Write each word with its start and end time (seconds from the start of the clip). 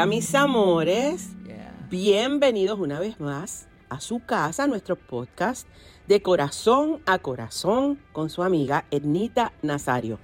Hola 0.00 0.06
mis 0.06 0.34
amores, 0.34 1.28
bienvenidos 1.90 2.78
una 2.78 2.98
vez 2.98 3.20
más 3.20 3.68
a 3.90 4.00
su 4.00 4.24
casa, 4.24 4.64
a 4.64 4.66
nuestro 4.66 4.96
podcast 4.96 5.68
de 6.08 6.22
corazón 6.22 7.02
a 7.04 7.18
corazón 7.18 8.00
con 8.12 8.30
su 8.30 8.42
amiga 8.42 8.86
Ednita 8.90 9.52
Nazario. 9.60 10.18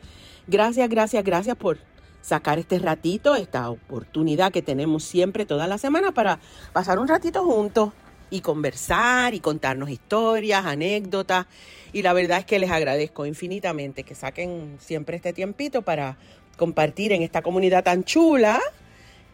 Gracias, 0.47 0.89
gracias, 0.89 1.23
gracias 1.23 1.57
por 1.59 1.77
sacar 2.23 2.59
este 2.59 2.79
ratito, 2.79 3.37
esta 3.37 3.69
oportunidad 3.69 4.51
que 4.51 4.63
tenemos 4.63 5.05
siempre 5.05 5.45
toda 5.45 5.67
la 5.67 5.77
semana 5.77 6.11
para 6.11 6.41
pasar 6.73 6.99
un 6.99 7.07
ratito 7.07 7.45
juntos 7.45 7.93
y 8.31 8.41
conversar 8.41 9.35
y 9.35 9.41
contarnos 9.41 9.91
historias, 9.91 10.65
anécdotas. 10.65 11.45
Y 11.93 12.01
la 12.01 12.15
verdad 12.15 12.39
es 12.39 12.47
que 12.47 12.59
les 12.59 12.71
agradezco 12.71 13.27
infinitamente 13.27 14.05
que 14.05 14.15
saquen 14.15 14.79
siempre 14.81 15.17
este 15.17 15.35
tiempito 15.35 15.83
para 15.83 16.17
compartir 16.57 17.13
en 17.13 17.21
esta 17.21 17.43
comunidad 17.43 17.85
tan 17.85 18.05
chula 18.05 18.59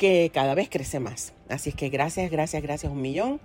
que 0.03 0.33
cada 0.35 0.57
vez 0.57 0.69
crece 0.69 0.99
más. 0.99 1.33
Así 1.49 1.71
es 1.71 1.77
que 1.77 1.89
gracias, 1.89 2.29
gracias, 2.29 2.61
gracias 2.61 2.91
un 2.91 3.01
millón 3.01 3.39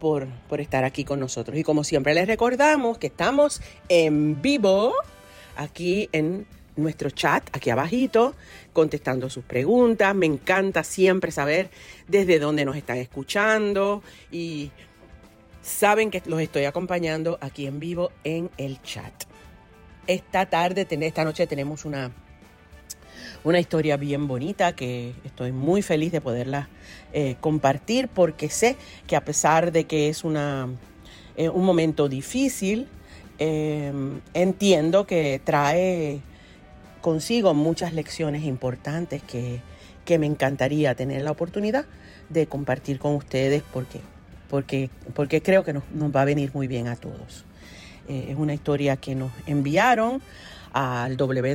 por, 0.00 0.26
por 0.48 0.60
estar 0.60 0.82
aquí 0.82 1.04
con 1.04 1.20
nosotros. 1.20 1.56
Y 1.56 1.62
como 1.62 1.84
siempre 1.84 2.12
les 2.12 2.26
recordamos 2.26 2.98
que 2.98 3.06
estamos 3.06 3.62
en 3.88 4.42
vivo 4.42 4.94
aquí 5.54 6.08
en 6.10 6.44
nuestro 6.74 7.10
chat, 7.10 7.48
aquí 7.52 7.70
abajito, 7.70 8.34
contestando 8.72 9.30
sus 9.30 9.44
preguntas. 9.44 10.12
Me 10.12 10.26
encanta 10.26 10.82
siempre 10.82 11.30
saber 11.30 11.70
desde 12.08 12.40
dónde 12.40 12.64
nos 12.64 12.74
están 12.74 12.96
escuchando 12.96 14.02
y 14.32 14.72
saben 15.62 16.10
que 16.10 16.20
los 16.26 16.40
estoy 16.40 16.64
acompañando 16.64 17.38
aquí 17.40 17.68
en 17.68 17.78
vivo 17.78 18.10
en 18.24 18.50
el 18.56 18.82
chat. 18.82 19.14
Esta 20.08 20.46
tarde, 20.46 20.84
esta 20.90 21.22
noche 21.22 21.46
tenemos 21.46 21.84
una 21.84 22.10
una 23.44 23.58
historia 23.58 23.96
bien 23.96 24.28
bonita 24.28 24.74
que 24.74 25.14
estoy 25.24 25.52
muy 25.52 25.82
feliz 25.82 26.12
de 26.12 26.20
poderla 26.20 26.68
eh, 27.12 27.36
compartir 27.40 28.08
porque 28.08 28.48
sé 28.48 28.76
que 29.06 29.16
a 29.16 29.24
pesar 29.24 29.72
de 29.72 29.84
que 29.84 30.08
es 30.08 30.24
una, 30.24 30.68
eh, 31.36 31.48
un 31.48 31.64
momento 31.64 32.08
difícil, 32.08 32.88
em, 33.38 34.20
entiendo 34.34 35.06
que 35.06 35.40
trae 35.42 36.20
consigo 37.00 37.52
muchas 37.54 37.92
lecciones 37.92 38.44
importantes 38.44 39.22
que, 39.22 39.60
me 40.18 40.26
encantaría 40.26 40.94
tener 40.94 41.22
la 41.22 41.30
oportunidad 41.30 41.86
de 42.28 42.46
compartir 42.46 42.98
con 42.98 43.14
ustedes 43.14 43.62
porque, 43.72 43.98
porque, 44.50 44.90
porque 45.14 45.40
creo 45.40 45.64
que 45.64 45.72
nos, 45.72 45.84
va 46.14 46.20
a 46.20 46.24
venir 46.26 46.50
muy 46.52 46.66
bien 46.66 46.86
a 46.86 46.96
todos. 46.96 47.46
Eh, 48.10 48.26
es 48.28 48.36
una 48.36 48.52
historia 48.52 48.98
que 48.98 49.14
nos 49.14 49.32
enviaron 49.46 50.20
al 50.72 51.16
www 51.16 51.52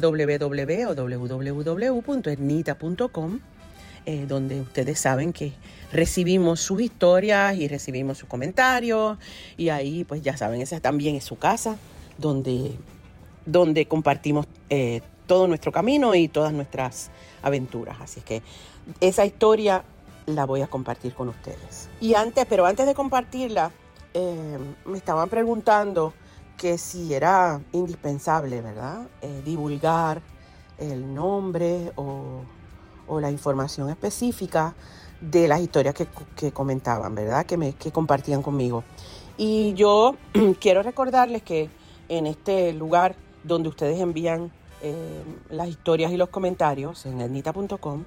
eh, 4.09 4.25
donde 4.25 4.61
ustedes 4.61 5.01
saben 5.01 5.33
que 5.33 5.51
recibimos 5.91 6.61
sus 6.61 6.79
historias 6.79 7.57
y 7.57 7.67
recibimos 7.67 8.17
sus 8.17 8.29
comentarios. 8.29 9.17
Y 9.57 9.67
ahí, 9.67 10.05
pues 10.05 10.21
ya 10.21 10.37
saben, 10.37 10.61
esa 10.61 10.79
también 10.79 11.17
es 11.17 11.25
su 11.25 11.37
casa, 11.37 11.75
donde, 12.17 12.71
donde 13.45 13.85
compartimos 13.85 14.47
eh, 14.69 15.01
todo 15.25 15.45
nuestro 15.49 15.73
camino 15.73 16.15
y 16.15 16.29
todas 16.29 16.53
nuestras 16.53 17.11
aventuras. 17.41 17.97
Así 17.99 18.21
que 18.21 18.41
esa 19.01 19.25
historia 19.25 19.83
la 20.25 20.45
voy 20.45 20.61
a 20.61 20.67
compartir 20.67 21.13
con 21.13 21.27
ustedes. 21.27 21.89
Y 21.99 22.13
antes, 22.13 22.45
pero 22.47 22.65
antes 22.65 22.85
de 22.85 22.93
compartirla, 22.93 23.73
eh, 24.13 24.57
me 24.85 24.97
estaban 24.97 25.27
preguntando 25.27 26.13
que 26.57 26.77
si 26.77 27.13
era 27.13 27.61
indispensable, 27.71 28.61
¿verdad? 28.61 29.07
Eh, 29.21 29.41
divulgar 29.45 30.21
el 30.77 31.13
nombre 31.13 31.91
o, 31.95 32.41
la 33.19 33.31
información 33.31 33.89
específica 33.89 34.75
de 35.21 35.47
las 35.47 35.61
historias 35.61 35.95
que, 36.35 36.51
comentaban, 36.51 37.15
¿verdad? 37.15 37.45
Que, 37.45 37.55
me, 37.55 37.73
que 37.73 37.91
compartían 37.91 38.41
conmigo. 38.41 38.83
Y 39.37 39.73
yo 39.75 40.15
quiero 40.59 40.83
recordarles 40.83 41.41
que 41.43 41.69
en 42.09 42.27
este 42.27 42.73
lugar 42.73 43.15
donde 43.43 43.69
ustedes 43.69 43.99
envían 43.99 44.51
eh, 44.81 45.23
las 45.49 45.69
historias 45.69 46.11
y 46.11 46.17
los 46.17 46.29
comentarios, 46.29 47.05
en 47.05 47.21
etnita.com, 47.21 48.03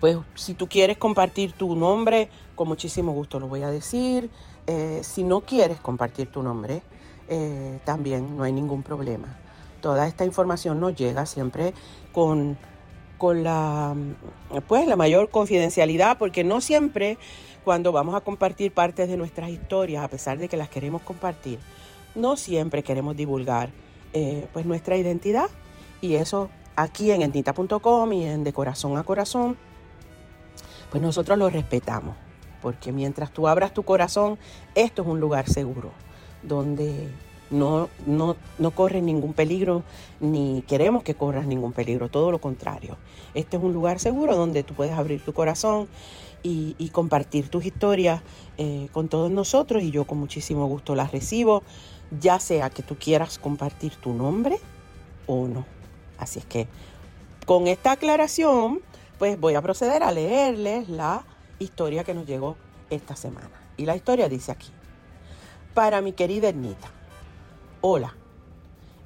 pues 0.00 0.16
si 0.34 0.54
tú 0.54 0.66
quieres 0.66 0.96
compartir 0.96 1.52
tu 1.52 1.76
nombre, 1.76 2.30
con 2.54 2.66
muchísimo 2.66 3.12
gusto 3.12 3.38
lo 3.38 3.48
voy 3.48 3.62
a 3.62 3.70
decir. 3.70 4.30
Eh, 4.66 5.00
si 5.02 5.22
no 5.22 5.42
quieres 5.42 5.78
compartir 5.80 6.32
tu 6.32 6.42
nombre, 6.42 6.82
eh, 7.30 7.78
también 7.84 8.36
no 8.36 8.42
hay 8.42 8.52
ningún 8.52 8.82
problema. 8.82 9.38
Toda 9.80 10.08
esta 10.08 10.24
información 10.24 10.80
nos 10.80 10.96
llega 10.96 11.24
siempre 11.26 11.72
con, 12.12 12.58
con 13.18 13.44
la, 13.44 13.94
pues, 14.66 14.86
la 14.86 14.96
mayor 14.96 15.30
confidencialidad, 15.30 16.18
porque 16.18 16.42
no 16.42 16.60
siempre 16.60 17.18
cuando 17.64 17.92
vamos 17.92 18.16
a 18.16 18.20
compartir 18.20 18.72
partes 18.72 19.08
de 19.08 19.16
nuestras 19.16 19.50
historias, 19.50 20.02
a 20.02 20.08
pesar 20.08 20.38
de 20.38 20.48
que 20.48 20.56
las 20.56 20.68
queremos 20.68 21.02
compartir, 21.02 21.60
no 22.16 22.36
siempre 22.36 22.82
queremos 22.82 23.16
divulgar 23.16 23.70
eh, 24.12 24.48
pues 24.52 24.66
nuestra 24.66 24.96
identidad 24.96 25.48
y 26.00 26.16
eso 26.16 26.50
aquí 26.74 27.12
en 27.12 27.22
entita.com 27.22 28.12
y 28.12 28.24
en 28.24 28.42
De 28.42 28.52
Corazón 28.52 28.98
a 28.98 29.04
Corazón, 29.04 29.56
pues 30.90 31.00
nosotros 31.00 31.38
lo 31.38 31.48
respetamos, 31.48 32.16
porque 32.60 32.90
mientras 32.90 33.30
tú 33.30 33.46
abras 33.46 33.72
tu 33.72 33.84
corazón, 33.84 34.36
esto 34.74 35.02
es 35.02 35.08
un 35.08 35.20
lugar 35.20 35.48
seguro 35.48 35.92
donde 36.42 37.08
no, 37.50 37.88
no, 38.06 38.36
no 38.58 38.70
corres 38.70 39.02
ningún 39.02 39.32
peligro, 39.32 39.82
ni 40.20 40.62
queremos 40.66 41.02
que 41.02 41.14
corras 41.14 41.46
ningún 41.46 41.72
peligro, 41.72 42.08
todo 42.08 42.30
lo 42.30 42.40
contrario. 42.40 42.96
Este 43.34 43.56
es 43.56 43.62
un 43.62 43.72
lugar 43.72 43.98
seguro 43.98 44.36
donde 44.36 44.62
tú 44.62 44.74
puedes 44.74 44.94
abrir 44.94 45.24
tu 45.24 45.32
corazón 45.32 45.88
y, 46.42 46.88
compartir 46.92 47.48
tus 47.48 47.66
historias 47.66 48.22
eh, 48.58 48.88
con 48.92 49.08
todos 49.08 49.30
nosotros 49.30 49.82
y 49.82 49.90
yo 49.90 50.06
con 50.06 50.18
muchísimo 50.18 50.66
gusto 50.66 50.94
las 50.94 51.12
recibo, 51.12 51.62
ya 52.18 52.40
sea 52.40 52.70
que 52.70 52.82
tú 52.82 52.96
quieras 52.96 53.38
compartir 53.38 53.94
tu 53.96 54.12
nombre 54.12 54.58
o 55.26 55.46
no. 55.46 55.66
Así 56.18 56.38
es 56.38 56.44
que 56.46 56.66
con 57.46 57.66
esta 57.66 57.92
aclaración, 57.92 58.80
pues 59.18 59.38
voy 59.38 59.54
a 59.54 59.62
proceder 59.62 60.02
a 60.02 60.12
leerles 60.12 60.88
la 60.88 61.24
historia 61.58 62.04
que 62.04 62.14
nos 62.14 62.26
llegó 62.26 62.56
esta 62.90 63.16
semana. 63.16 63.50
Y 63.76 63.86
la 63.86 63.96
historia 63.96 64.28
dice 64.28 64.52
aquí. 64.52 64.68
Para 65.74 66.00
mi 66.00 66.12
querida 66.12 66.48
Ernita. 66.48 66.90
Hola. 67.80 68.16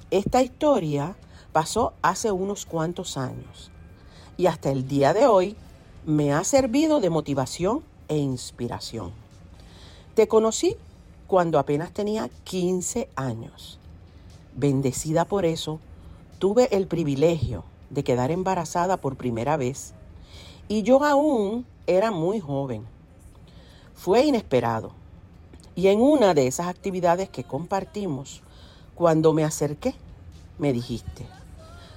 Esta 0.09 0.41
historia 0.41 1.15
pasó 1.53 1.93
hace 2.01 2.31
unos 2.31 2.65
cuantos 2.65 3.17
años 3.17 3.69
y 4.35 4.47
hasta 4.47 4.71
el 4.71 4.87
día 4.87 5.13
de 5.13 5.27
hoy 5.27 5.55
me 6.07 6.33
ha 6.33 6.43
servido 6.43 7.01
de 7.01 7.11
motivación 7.11 7.83
e 8.07 8.17
inspiración. 8.17 9.11
Te 10.15 10.27
conocí 10.27 10.75
cuando 11.27 11.59
apenas 11.59 11.91
tenía 11.91 12.31
15 12.45 13.09
años. 13.15 13.77
Bendecida 14.55 15.25
por 15.25 15.45
eso, 15.45 15.79
tuve 16.39 16.75
el 16.75 16.87
privilegio 16.87 17.63
de 17.91 18.03
quedar 18.03 18.31
embarazada 18.31 18.97
por 18.97 19.17
primera 19.17 19.55
vez 19.55 19.93
y 20.67 20.81
yo 20.81 21.03
aún 21.03 21.63
era 21.85 22.09
muy 22.09 22.39
joven. 22.39 22.87
Fue 23.93 24.25
inesperado 24.25 25.04
y 25.75 25.87
en 25.87 26.01
una 26.01 26.33
de 26.33 26.47
esas 26.47 26.67
actividades 26.67 27.29
que 27.29 27.43
compartimos, 27.43 28.41
cuando 28.95 29.33
me 29.33 29.43
acerqué, 29.43 29.93
me 30.57 30.71
dijiste, 30.71 31.25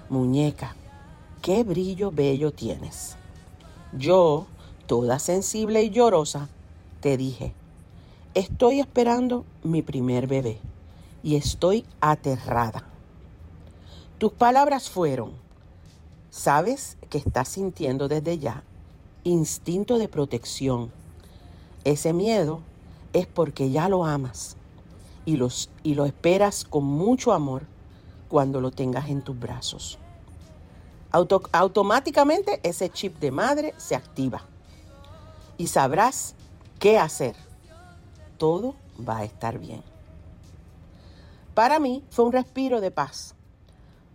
muñeca, 0.09 0.75
qué 1.43 1.63
brillo 1.63 2.11
bello 2.11 2.53
tienes. 2.53 3.17
Yo, 3.97 4.47
toda 4.87 5.19
sensible 5.19 5.83
y 5.85 5.91
llorosa, 5.91 6.49
te 7.01 7.17
dije, 7.17 7.55
estoy 8.35 8.81
esperando 8.81 9.45
mi 9.63 9.83
primer 9.83 10.27
bebé 10.27 10.59
y 11.23 11.37
estoy 11.37 11.85
aterrada. 12.01 12.85
Tus 14.19 14.33
palabras 14.33 14.91
fueron, 14.91 15.33
sabes 16.31 16.99
que 17.09 17.19
estás 17.19 17.49
sintiendo 17.49 18.09
desde 18.09 18.39
ya 18.39 18.65
instinto 19.25 19.99
de 19.99 20.09
protección. 20.09 20.91
Ese 21.85 22.13
miedo 22.13 22.61
es 23.13 23.27
porque 23.27 23.71
ya 23.71 23.89
lo 23.89 24.05
amas 24.05 24.57
y, 25.25 25.37
los, 25.37 25.71
y 25.83 25.95
lo 25.95 26.05
esperas 26.05 26.65
con 26.65 26.85
mucho 26.85 27.33
amor 27.33 27.63
cuando 28.29 28.61
lo 28.61 28.71
tengas 28.71 29.09
en 29.09 29.23
tus 29.23 29.39
brazos. 29.39 29.99
automáticamente 31.11 32.61
ese 32.63 32.91
chip 32.91 33.19
de 33.19 33.31
madre 33.31 33.75
se 33.77 33.95
activa 33.95 34.43
y 35.57 35.67
sabrás 35.67 36.35
qué 36.79 36.99
hacer. 36.99 37.35
Todo 38.37 38.75
va 39.07 39.19
a 39.19 39.25
estar 39.25 39.59
bien. 39.59 39.83
Para 41.55 41.81
mí 41.81 42.05
fue 42.11 42.25
un 42.25 42.33
respiro 42.33 42.81
de 42.81 42.91
paz. 42.91 43.35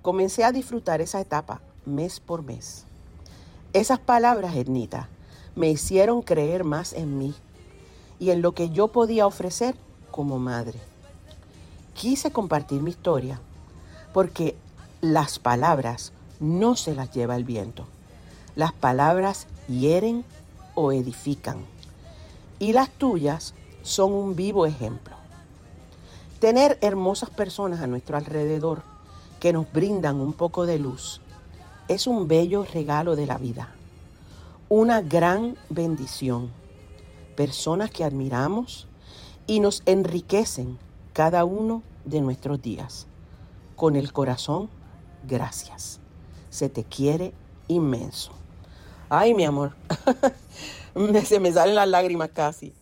Comencé 0.01 0.43
a 0.43 0.51
disfrutar 0.51 1.01
esa 1.01 1.19
etapa 1.19 1.61
mes 1.85 2.19
por 2.19 2.41
mes. 2.43 2.85
Esas 3.73 3.99
palabras, 3.99 4.55
Ednita, 4.55 5.09
me 5.55 5.69
hicieron 5.69 6.21
creer 6.21 6.63
más 6.63 6.93
en 6.93 7.17
mí 7.17 7.35
y 8.23 8.31
en 8.31 8.41
lo 8.41 8.53
que 8.53 8.69
yo 8.69 8.87
podía 8.87 9.27
ofrecer 9.27 9.75
como 10.09 10.39
madre. 10.39 10.79
Quise 11.93 12.31
compartir 12.31 12.81
mi 12.81 12.91
historia 12.91 13.41
porque 14.13 14.55
las 15.01 15.39
palabras 15.39 16.13
no 16.39 16.77
se 16.77 16.95
las 16.95 17.11
lleva 17.11 17.35
el 17.35 17.43
viento. 17.43 17.85
Las 18.55 18.71
palabras 18.71 19.45
hieren 19.67 20.23
o 20.73 20.93
edifican. 20.93 21.57
Y 22.59 22.71
las 22.71 22.89
tuyas 22.91 23.55
son 23.81 24.13
un 24.13 24.37
vivo 24.37 24.65
ejemplo. 24.65 25.17
Tener 26.39 26.77
hermosas 26.79 27.29
personas 27.29 27.81
a 27.81 27.87
nuestro 27.87 28.15
alrededor 28.15 28.83
que 29.41 29.51
nos 29.51 29.69
brindan 29.73 30.21
un 30.21 30.31
poco 30.31 30.65
de 30.65 30.79
luz 30.79 31.19
es 31.89 32.07
un 32.07 32.29
bello 32.29 32.65
regalo 32.73 33.17
de 33.17 33.25
la 33.25 33.37
vida, 33.37 33.71
una 34.69 35.01
gran 35.01 35.57
bendición. 35.69 36.62
Personas 37.35 37.91
que 37.91 38.03
admiramos 38.03 38.87
y 39.47 39.59
nos 39.59 39.83
enriquecen 39.85 40.77
cada 41.13 41.45
uno 41.45 41.83
de 42.05 42.21
nuestros 42.21 42.61
días. 42.61 43.07
Con 43.75 43.95
el 43.95 44.13
corazón, 44.13 44.69
gracias. 45.27 45.99
Se 46.49 46.69
te 46.69 46.83
quiere 46.83 47.33
inmenso. 47.67 48.31
Ay, 49.09 49.33
mi 49.33 49.45
amor, 49.45 49.75
se 51.25 51.39
me 51.39 51.51
salen 51.51 51.75
las 51.75 51.87
lágrimas 51.87 52.29
casi. 52.33 52.73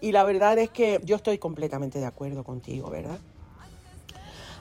Y 0.00 0.12
la 0.12 0.24
verdad 0.24 0.58
es 0.58 0.70
que 0.70 1.00
yo 1.04 1.16
estoy 1.16 1.38
completamente 1.38 1.98
de 1.98 2.06
acuerdo 2.06 2.44
contigo, 2.44 2.90
¿verdad? 2.90 3.18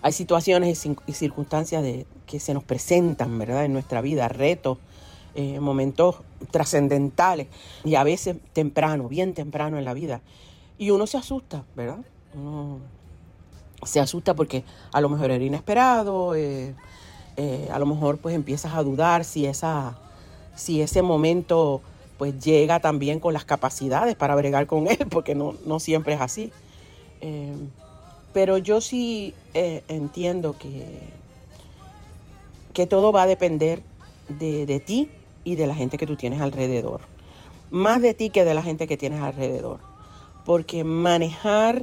Hay 0.01 0.11
situaciones 0.11 0.85
y 1.05 1.13
circunstancias 1.13 1.83
de, 1.83 2.05
que 2.25 2.39
se 2.39 2.53
nos 2.53 2.63
presentan, 2.63 3.37
¿verdad? 3.37 3.65
En 3.65 3.73
nuestra 3.73 4.01
vida, 4.01 4.27
retos, 4.27 4.77
eh, 5.39 5.59
momentos 5.59 6.15
trascendentales 6.49 7.45
y 7.83 7.93
a 7.93 8.03
veces 8.03 8.37
temprano, 8.53 9.07
bien 9.07 9.35
temprano 9.35 9.77
en 9.77 9.85
la 9.85 9.93
vida. 9.93 10.21
Y 10.79 10.89
uno 10.89 11.05
se 11.05 11.17
asusta, 11.17 11.63
¿verdad? 11.75 11.99
Uno 12.33 12.79
se 13.83 13.99
asusta 13.99 14.33
porque 14.33 14.63
a 14.91 14.99
lo 14.99 15.09
mejor 15.09 15.29
era 15.29 15.43
inesperado, 15.43 16.33
eh, 16.33 16.73
eh, 17.35 17.69
a 17.71 17.77
lo 17.77 17.85
mejor 17.85 18.17
pues 18.17 18.33
empiezas 18.33 18.73
a 18.73 18.81
dudar 18.81 19.23
si, 19.23 19.45
esa, 19.45 19.99
si 20.55 20.81
ese 20.81 21.03
momento 21.03 21.81
pues 22.17 22.43
llega 22.43 22.79
también 22.79 23.19
con 23.19 23.31
las 23.31 23.45
capacidades 23.45 24.15
para 24.15 24.33
bregar 24.33 24.65
con 24.65 24.87
él, 24.87 25.05
porque 25.11 25.35
no, 25.35 25.79
siempre 25.79 26.15
es 26.15 26.21
así. 26.21 26.51
Eh, 27.21 27.53
pero 28.33 28.57
yo 28.57 28.81
sí 28.81 29.35
entiendo 29.53 30.57
que, 30.57 31.11
que 32.73 32.87
todo 32.87 33.11
va 33.11 33.21
a 33.21 33.27
depender 33.27 33.83
de, 34.29 34.65
de 34.65 34.79
ti 34.79 35.11
y 35.47 35.55
de 35.55 35.65
la 35.65 35.75
gente 35.75 35.97
que 35.97 36.05
tú 36.05 36.17
tienes 36.17 36.41
alrededor. 36.41 36.99
Más 37.71 38.01
de 38.01 38.13
ti 38.13 38.29
que 38.29 38.43
de 38.43 38.53
la 38.53 38.61
gente 38.61 38.85
que 38.85 38.97
tienes 38.97 39.21
alrededor. 39.21 39.79
Porque 40.43 40.83
manejar 40.83 41.79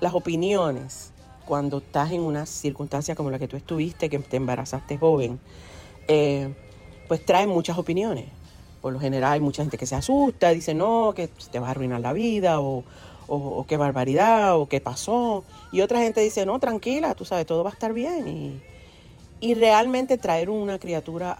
las 0.00 0.14
opiniones 0.14 1.12
cuando 1.44 1.78
estás 1.78 2.10
en 2.12 2.22
una 2.22 2.46
circunstancia 2.46 3.14
como 3.14 3.30
la 3.30 3.38
que 3.38 3.48
tú 3.48 3.58
estuviste, 3.58 4.08
que 4.08 4.18
te 4.18 4.38
embarazaste 4.38 4.96
joven, 4.96 5.40
eh, 6.08 6.54
pues 7.06 7.22
trae 7.26 7.46
muchas 7.46 7.76
opiniones. 7.76 8.24
Por 8.80 8.94
lo 8.94 8.98
general 8.98 9.34
hay 9.34 9.40
mucha 9.40 9.62
gente 9.62 9.76
que 9.76 9.84
se 9.84 9.94
asusta, 9.94 10.48
dice, 10.48 10.72
no, 10.72 11.12
que 11.14 11.28
te 11.28 11.58
vas 11.58 11.68
a 11.68 11.72
arruinar 11.72 12.00
la 12.00 12.14
vida, 12.14 12.60
o, 12.60 12.84
qué 13.68 13.76
barbaridad, 13.76 14.56
o 14.56 14.70
qué 14.70 14.80
pasó. 14.80 15.44
Y 15.70 15.82
otra 15.82 16.00
gente 16.00 16.22
dice, 16.22 16.46
no, 16.46 16.58
tranquila, 16.58 17.14
tú 17.14 17.26
sabes, 17.26 17.44
todo 17.44 17.62
va 17.62 17.70
a 17.70 17.74
estar 17.74 17.92
bien. 17.92 18.62
Realmente 19.54 20.18
traer 20.18 20.48
una 20.48 20.78
criatura 20.78 21.32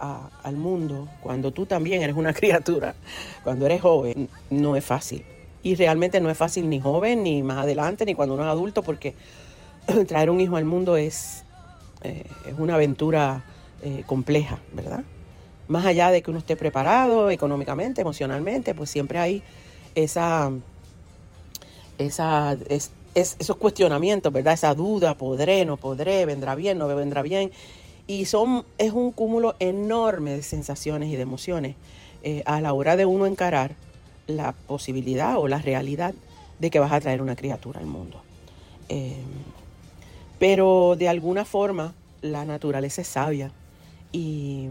al 0.43 0.55
mundo, 0.57 1.07
cuando 1.21 1.51
tú 1.51 1.65
también 1.65 2.01
eres 2.01 2.17
una 2.17 2.33
criatura, 2.33 2.95
cuando 3.45 3.65
eres 3.65 3.81
joven, 3.81 4.27
no 4.49 4.75
es 4.75 4.83
fácil. 4.83 5.23
Y 5.63 5.75
realmente 5.75 6.19
no 6.19 6.29
es 6.29 6.37
fácil 6.37 6.69
ni 6.69 6.81
joven, 6.81 7.23
ni 7.23 7.41
más 7.41 7.59
adelante, 7.59 8.05
ni 8.05 8.13
cuando 8.13 8.35
uno 8.35 8.43
es 8.43 8.49
adulto, 8.49 8.83
porque 8.83 9.13
traer 10.07 10.29
un 10.29 10.41
hijo 10.41 10.57
al 10.57 10.65
mundo 10.65 10.97
es, 10.97 11.45
eh, 12.03 12.25
es 12.45 12.53
una 12.57 12.75
aventura 12.75 13.45
eh, 13.81 14.03
compleja, 14.05 14.59
¿verdad? 14.73 15.03
Más 15.69 15.85
allá 15.85 16.11
de 16.11 16.21
que 16.21 16.29
uno 16.29 16.39
esté 16.39 16.57
preparado 16.57 17.29
económicamente, 17.29 18.01
emocionalmente, 18.01 18.75
pues 18.75 18.89
siempre 18.89 19.17
hay 19.19 19.43
esa, 19.95 20.51
esa, 21.97 22.57
esos 23.15 23.55
cuestionamientos, 23.55 24.33
¿verdad? 24.33 24.55
Esa 24.55 24.73
duda, 24.73 25.15
podré, 25.15 25.63
no 25.63 25.77
podré, 25.77 26.25
vendrá 26.25 26.55
bien, 26.55 26.77
no 26.77 26.87
vendrá 26.87 27.21
bien. 27.21 27.51
Y 28.07 28.25
son, 28.25 28.65
es 28.77 28.91
un 28.91 29.11
cúmulo 29.11 29.55
enorme 29.59 30.31
de 30.31 30.43
sensaciones 30.43 31.09
y 31.09 31.15
de 31.15 31.21
emociones 31.21 31.75
eh, 32.23 32.43
a 32.45 32.61
la 32.61 32.73
hora 32.73 32.95
de 32.95 33.05
uno 33.05 33.25
encarar 33.25 33.75
la 34.27 34.53
posibilidad 34.53 35.37
o 35.37 35.47
la 35.47 35.59
realidad 35.59 36.13
de 36.59 36.69
que 36.69 36.79
vas 36.79 36.91
a 36.91 36.99
traer 36.99 37.21
una 37.21 37.35
criatura 37.35 37.79
al 37.79 37.85
mundo. 37.85 38.21
Pero 40.39 40.95
de 40.97 41.09
alguna 41.09 41.45
forma 41.45 41.93
la 42.21 42.45
naturaleza 42.45 43.01
es 43.01 43.07
sabia 43.07 43.51
y, 44.11 44.67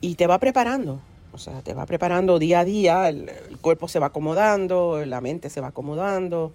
y 0.00 0.16
te 0.16 0.26
va 0.26 0.38
preparando. 0.38 1.00
O 1.32 1.38
sea, 1.38 1.62
te 1.62 1.72
va 1.72 1.86
preparando 1.86 2.38
día 2.38 2.60
a 2.60 2.64
día, 2.64 3.08
el, 3.08 3.30
cuerpo 3.62 3.88
se 3.88 3.98
va 3.98 4.08
acomodando, 4.08 5.02
la 5.06 5.20
mente 5.20 5.48
se 5.48 5.60
va 5.62 5.68
acomodando. 5.68 6.52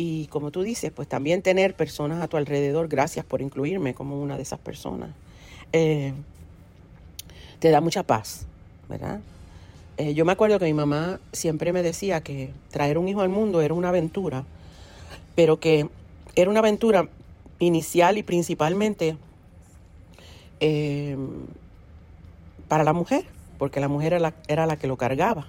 Y 0.00 0.28
como 0.28 0.52
tú 0.52 0.62
dices, 0.62 0.92
pues 0.92 1.08
también 1.08 1.42
tener 1.42 1.74
personas 1.74 2.22
a 2.22 2.28
tu 2.28 2.36
alrededor, 2.36 2.86
gracias 2.86 3.26
por 3.26 3.42
incluirme 3.42 3.94
como 3.94 4.22
una 4.22 4.36
de 4.36 4.42
esas 4.42 4.60
personas, 4.60 5.10
eh, 5.72 6.12
te 7.58 7.70
da 7.70 7.80
mucha 7.80 8.04
paz, 8.04 8.46
¿verdad? 8.88 9.18
Eh, 9.96 10.14
yo 10.14 10.24
me 10.24 10.30
acuerdo 10.30 10.60
que 10.60 10.66
mi 10.66 10.72
mamá 10.72 11.18
siempre 11.32 11.72
me 11.72 11.82
decía 11.82 12.20
que 12.20 12.52
traer 12.70 12.96
un 12.96 13.08
hijo 13.08 13.22
al 13.22 13.28
mundo 13.28 13.60
era 13.60 13.74
una 13.74 13.88
aventura, 13.88 14.44
pero 15.34 15.58
que 15.58 15.88
era 16.36 16.48
una 16.48 16.60
aventura 16.60 17.08
inicial 17.58 18.18
y 18.18 18.22
principalmente 18.22 19.16
eh, 20.60 21.16
para 22.68 22.84
la 22.84 22.92
mujer, 22.92 23.24
porque 23.58 23.80
la 23.80 23.88
mujer 23.88 24.12
era 24.46 24.66
la, 24.66 24.76
que 24.76 24.86
lo 24.86 24.96
cargaba, 24.96 25.48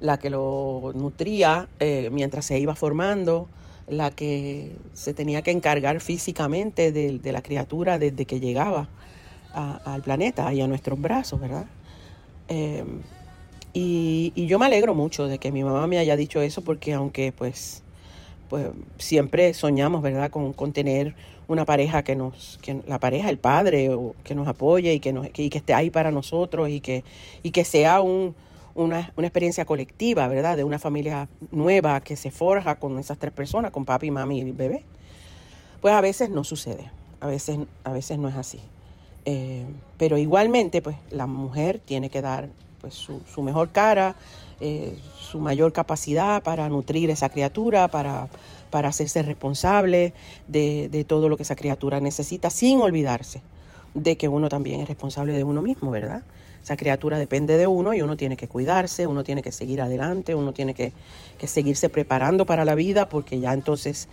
la 0.00 0.18
que 0.18 0.30
lo 0.30 0.92
nutría 0.94 1.68
mientras 2.10 2.46
se 2.46 2.58
iba 2.58 2.74
formando, 2.74 3.50
la 3.88 4.10
que 4.10 4.72
se 4.94 5.14
tenía 5.14 5.42
que 5.42 5.50
encargar 5.50 6.00
físicamente 6.00 6.92
de, 6.92 7.32
la 7.32 7.42
criatura 7.42 7.98
desde 7.98 8.24
que 8.26 8.40
llegaba 8.40 8.88
al 9.52 10.02
planeta 10.02 10.52
y 10.52 10.60
a 10.60 10.66
nuestros 10.66 11.00
brazos, 11.00 11.40
¿verdad? 11.40 11.66
Eh, 12.48 12.84
y, 13.72 14.32
y, 14.34 14.46
yo 14.46 14.58
me 14.58 14.66
alegro 14.66 14.94
mucho 14.94 15.26
de 15.26 15.38
que 15.38 15.50
mi 15.50 15.64
mamá 15.64 15.86
me 15.86 15.98
haya 15.98 16.16
dicho 16.16 16.40
eso 16.40 16.62
porque 16.62 16.92
aunque 16.94 17.32
pues 17.32 17.82
pues 18.48 18.68
siempre 18.98 19.54
soñamos, 19.54 20.02
¿verdad?, 20.02 20.30
con, 20.30 20.52
con 20.52 20.72
tener 20.72 21.14
una 21.48 21.64
pareja 21.64 22.02
que 22.02 22.16
nos, 22.16 22.58
que 22.62 22.80
la 22.86 22.98
pareja, 22.98 23.28
el 23.30 23.38
padre, 23.38 23.90
o, 23.90 24.14
que 24.24 24.34
nos 24.34 24.48
apoye 24.48 24.94
y 24.94 25.00
que, 25.00 25.12
nos, 25.12 25.28
que, 25.30 25.46
esté 25.46 25.74
ahí 25.74 25.90
para 25.90 26.10
nosotros 26.10 26.68
y 26.68 26.80
que, 26.80 27.04
y 27.42 27.50
que 27.50 27.64
sea 27.64 28.00
un, 28.00 28.34
una, 28.76 29.12
una, 29.16 29.26
experiencia 29.26 29.64
colectiva, 29.64 30.28
¿verdad?, 30.28 30.56
de 30.56 30.64
una 30.64 30.78
familia 30.78 31.28
nueva 31.50 32.00
que 32.00 32.16
se 32.16 32.30
forja 32.30 32.76
con 32.76 32.98
esas 32.98 33.18
tres 33.18 33.32
personas, 33.32 33.70
con 33.72 33.84
papi, 33.84 34.10
mami 34.10 34.40
y 34.40 34.52
bebé. 34.52 34.84
Pues 35.80 35.94
a 35.94 36.00
veces 36.00 36.30
no 36.30 36.44
sucede, 36.44 36.90
a 37.20 37.26
veces, 37.26 37.58
a 37.84 37.92
veces 37.92 38.18
no 38.18 38.28
es 38.28 38.36
así. 38.36 38.60
Eh, 39.24 39.64
pero 39.98 40.18
igualmente, 40.18 40.82
pues 40.82 40.96
la 41.10 41.26
mujer 41.26 41.80
tiene 41.84 42.10
que 42.10 42.22
dar 42.22 42.48
pues, 42.80 42.94
su, 42.94 43.20
su 43.32 43.42
mejor 43.42 43.70
cara, 43.70 44.14
eh, 44.60 44.96
su 45.18 45.40
mayor 45.40 45.72
capacidad 45.72 46.42
para 46.42 46.68
nutrir 46.68 47.10
esa 47.10 47.28
criatura, 47.28 47.88
para, 47.88 48.28
para 48.70 48.88
hacerse 48.88 49.22
responsable 49.22 50.14
de, 50.46 50.88
de 50.88 51.04
todo 51.04 51.28
lo 51.28 51.36
que 51.36 51.42
esa 51.42 51.56
criatura 51.56 52.00
necesita, 52.00 52.50
sin 52.50 52.80
olvidarse 52.80 53.42
de 53.94 54.16
que 54.16 54.28
uno 54.28 54.48
también 54.48 54.80
es 54.80 54.88
responsable 54.88 55.32
de 55.32 55.44
uno 55.44 55.62
mismo, 55.62 55.90
¿verdad? 55.90 56.22
Esa 56.66 56.76
criatura 56.76 57.16
depende 57.16 57.56
de 57.56 57.68
uno 57.68 57.94
y 57.94 58.02
uno 58.02 58.16
tiene 58.16 58.36
que 58.36 58.48
cuidarse, 58.48 59.06
uno 59.06 59.22
tiene 59.22 59.40
que 59.40 59.52
seguir 59.52 59.80
adelante, 59.80 60.34
uno 60.34 60.52
tiene 60.52 60.74
que, 60.74 60.92
que 61.38 61.46
seguirse 61.46 61.88
preparando 61.88 62.44
para 62.44 62.64
la 62.64 62.74
vida 62.74 63.08
porque 63.08 63.38
ya 63.38 63.52
entonces 63.52 64.08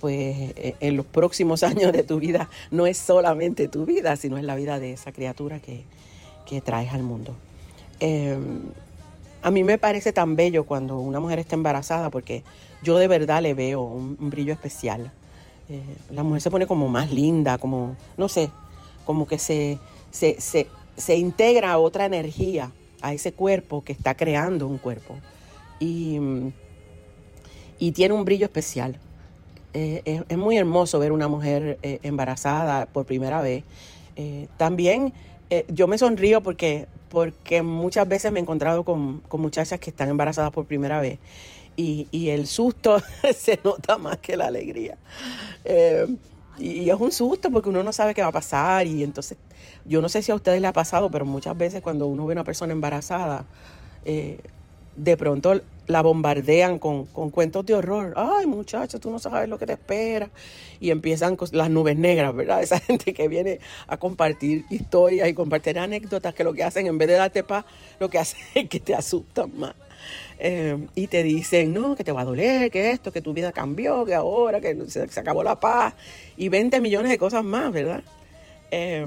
pues 0.00 0.50
eh, 0.56 0.74
en 0.80 0.96
los 0.96 1.06
próximos 1.06 1.62
años 1.62 1.92
de 1.92 2.02
tu 2.02 2.18
vida 2.18 2.50
no 2.72 2.88
es 2.88 2.98
solamente 2.98 3.68
tu 3.68 3.86
vida, 3.86 4.16
sino 4.16 4.36
es 4.36 4.42
la 4.42 4.56
vida 4.56 4.80
de 4.80 4.94
esa 4.94 5.12
criatura 5.12 5.60
que, 5.60 5.84
que 6.44 6.60
traes 6.60 6.92
al 6.92 7.04
mundo. 7.04 7.36
Eh, 8.00 8.36
a 9.40 9.52
mí 9.52 9.62
me 9.62 9.78
parece 9.78 10.12
tan 10.12 10.34
bello 10.34 10.64
cuando 10.64 10.98
una 10.98 11.20
mujer 11.20 11.38
está 11.38 11.54
embarazada 11.54 12.10
porque 12.10 12.42
yo 12.82 12.98
de 12.98 13.06
verdad 13.06 13.42
le 13.42 13.54
veo 13.54 13.80
un, 13.80 14.16
brillo 14.28 14.52
especial. 14.52 15.12
Eh, 15.68 15.80
la 16.10 16.24
mujer 16.24 16.42
se 16.42 16.50
pone 16.50 16.66
como 16.66 16.88
más 16.88 17.12
linda, 17.12 17.58
como, 17.58 17.94
no 18.16 18.28
sé, 18.28 18.50
como 19.06 19.28
que 19.28 19.38
se, 19.38 19.78
se, 20.10 20.66
integra 21.16 21.72
a 21.72 21.78
otra 21.78 22.06
energía, 22.06 22.72
a 23.00 23.12
ese 23.12 23.32
cuerpo 23.32 23.82
que 23.82 23.92
está 23.92 24.14
creando 24.14 24.66
un 24.66 24.78
cuerpo. 24.78 25.16
Y, 25.80 26.18
y 27.78 27.92
tiene 27.92 28.14
un 28.14 28.24
brillo 28.24 28.46
especial. 28.46 28.98
Eh, 29.74 30.24
es, 30.28 30.38
muy 30.38 30.56
hermoso 30.58 30.98
ver 30.98 31.12
una 31.12 31.28
mujer 31.28 31.78
eh, 31.82 31.98
embarazada 32.02 32.86
por 32.86 33.06
primera 33.06 33.40
vez. 33.40 33.64
también 34.56 35.12
yo 35.68 35.86
me 35.86 35.98
sonrío 35.98 36.42
porque 36.42 36.86
porque 37.12 37.60
muchas 37.60 38.08
veces 38.08 38.32
me 38.32 38.40
he 38.40 38.42
encontrado 38.42 38.84
con, 38.84 39.22
muchachas 39.32 39.78
que 39.78 39.90
están 39.90 40.08
embarazadas 40.08 40.50
por 40.50 40.64
primera 40.64 40.98
vez 40.98 41.18
y, 41.76 42.28
el 42.30 42.46
susto 42.46 43.02
se 43.36 43.60
nota 43.62 43.98
más 43.98 44.16
que 44.16 44.36
la 44.36 44.46
alegría. 44.46 44.96
Y 46.58 46.90
es 46.90 47.00
un 47.00 47.12
susto 47.12 47.50
porque 47.50 47.70
uno 47.70 47.82
no 47.82 47.92
sabe 47.92 48.14
qué 48.14 48.22
va 48.22 48.28
a 48.28 48.32
pasar 48.32 48.86
y 48.86 49.02
entonces 49.02 49.38
yo 49.84 50.02
no 50.02 50.08
sé 50.08 50.22
si 50.22 50.30
a 50.32 50.34
ustedes 50.34 50.60
les 50.60 50.68
ha 50.68 50.72
pasado, 50.72 51.10
pero 51.10 51.24
muchas 51.24 51.56
veces 51.56 51.80
cuando 51.82 52.06
uno 52.06 52.26
ve 52.26 52.34
a 52.34 52.36
una 52.36 52.44
persona 52.44 52.72
embarazada, 52.72 53.44
eh, 54.04 54.38
de 54.96 55.16
pronto 55.16 55.60
la 55.86 56.02
bombardean 56.02 56.78
con, 56.78 57.04
cuentos 57.06 57.66
de 57.66 57.74
horror. 57.74 58.14
Ay, 58.16 58.46
muchachos, 58.46 59.00
tú 59.00 59.10
no 59.10 59.18
sabes 59.18 59.48
lo 59.48 59.58
que 59.58 59.66
te 59.66 59.72
espera. 59.72 60.30
Y 60.80 60.90
empiezan 60.90 61.36
las 61.52 61.70
nubes 61.70 61.96
negras, 61.96 62.34
¿verdad? 62.34 62.62
Esa 62.62 62.78
gente 62.78 63.12
que 63.12 63.28
viene 63.28 63.58
a 63.86 63.96
compartir 63.96 64.64
historias 64.70 65.28
y 65.28 65.34
compartir 65.34 65.78
anécdotas 65.78 66.34
que 66.34 66.44
lo 66.44 66.52
que 66.52 66.64
hacen, 66.64 66.86
en 66.86 66.98
vez 66.98 67.08
de 67.08 67.14
darte 67.14 67.42
paz, 67.42 67.64
lo 67.98 68.08
que 68.08 68.18
hacen 68.18 68.40
es 68.54 68.68
que 68.68 68.80
te 68.80 68.94
asustan 68.94 69.50
más. 69.58 69.74
Eh, 70.38 70.86
y 70.94 71.06
te 71.06 71.22
dicen, 71.22 71.72
no, 71.72 71.94
que 71.94 72.04
te 72.04 72.12
va 72.12 72.22
a 72.22 72.24
doler, 72.24 72.70
que 72.70 72.90
esto, 72.90 73.12
que 73.12 73.20
tu 73.20 73.32
vida 73.32 73.52
cambió, 73.52 74.04
que 74.04 74.14
ahora, 74.14 74.60
que 74.60 74.76
se, 74.88 75.02
acabó 75.02 75.42
la 75.42 75.60
paz. 75.60 75.94
Y 76.36 76.48
20 76.48 76.80
millones 76.80 77.10
de 77.10 77.18
cosas 77.18 77.44
más, 77.44 77.72
¿verdad? 77.72 78.02
Eh, 78.70 79.06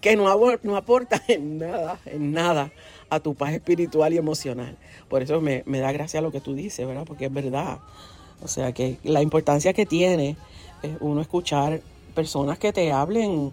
que 0.00 0.16
no, 0.16 0.26
no 0.62 0.76
aportan 0.76 1.22
en 1.28 1.58
nada, 1.58 1.98
en 2.06 2.32
nada 2.32 2.70
a 3.08 3.20
tu 3.20 3.34
paz 3.34 3.52
espiritual 3.52 4.12
y 4.12 4.16
emocional. 4.16 4.76
Por 5.08 5.22
eso 5.22 5.40
me, 5.40 5.62
da 5.64 5.92
gracia 5.92 6.20
lo 6.20 6.32
que 6.32 6.40
tú 6.40 6.54
dices, 6.54 6.86
¿verdad? 6.86 7.04
Porque 7.06 7.26
es 7.26 7.32
verdad. 7.32 7.78
O 8.42 8.48
sea, 8.48 8.72
que 8.72 8.98
la 9.04 9.22
importancia 9.22 9.72
que 9.72 9.86
tiene 9.86 10.36
es 10.82 10.92
uno 11.00 11.20
escuchar 11.20 11.80
personas 12.14 12.58
que 12.58 12.72
te 12.72 12.90
hablen, 12.90 13.52